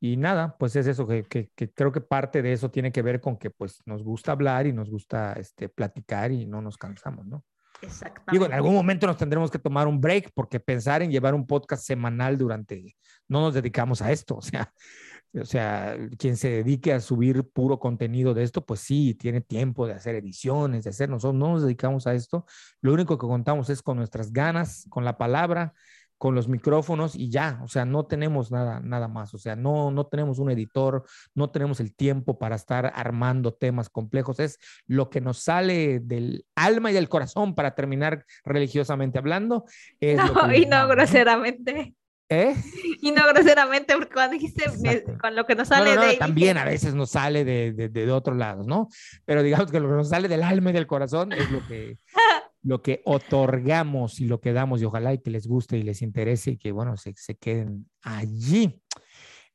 [0.00, 3.00] Y nada, pues es eso, que, que, que, creo que parte de eso tiene que
[3.00, 6.76] ver con que pues nos gusta hablar y nos gusta este, platicar y no nos
[6.76, 7.42] cansamos, ¿no?
[7.80, 8.32] Exactamente.
[8.32, 11.46] Digo, en algún momento nos tendremos que tomar un break porque pensar en llevar un
[11.46, 12.96] podcast semanal durante,
[13.28, 14.72] no nos dedicamos a esto, o sea,
[15.40, 19.86] o sea, quien se dedique a subir puro contenido de esto, pues sí, tiene tiempo
[19.86, 22.46] de hacer ediciones, de hacer, nosotros no nos dedicamos a esto,
[22.80, 25.74] lo único que contamos es con nuestras ganas, con la palabra,
[26.18, 29.90] con los micrófonos y ya, o sea, no tenemos nada, nada más, o sea, no,
[29.90, 31.04] no tenemos un editor,
[31.34, 36.46] no tenemos el tiempo para estar armando temas complejos, es lo que nos sale del
[36.54, 39.64] alma y del corazón para terminar religiosamente hablando.
[40.00, 41.94] no, y no groseramente.
[42.28, 42.54] ¿Eh?
[43.02, 44.64] Y no groseramente, porque cuando dijiste
[45.20, 48.34] con lo que nos sale de También a veces nos sale de, de, de, otro
[48.34, 48.88] lado, ¿no?
[49.26, 51.98] Pero digamos que lo que nos sale del alma y del corazón es lo que,
[52.62, 56.00] lo que otorgamos y lo que damos y ojalá y que les guste y les
[56.00, 58.80] interese y que, bueno, se, se queden allí.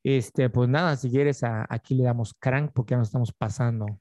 [0.04, 4.00] Este, pues nada, si quieres, aquí le damos crank porque ya nos estamos pasando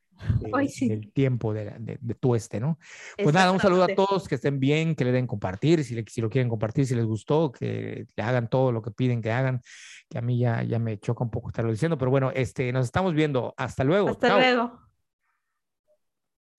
[0.81, 2.78] el tiempo de, de, tu este, ¿no?
[3.23, 6.05] Pues nada, un saludo a todos, que estén bien, que le den compartir, si, le,
[6.09, 9.32] si lo quieren compartir, si les gustó, que le hagan todo lo que piden que
[9.32, 9.61] hagan,
[10.09, 12.86] que a mí ya, ya me choca un poco estarlo diciendo, pero bueno, este, nos
[12.86, 13.55] estamos viendo.
[13.57, 14.09] Hasta luego.
[14.11, 14.88] Hasta luego.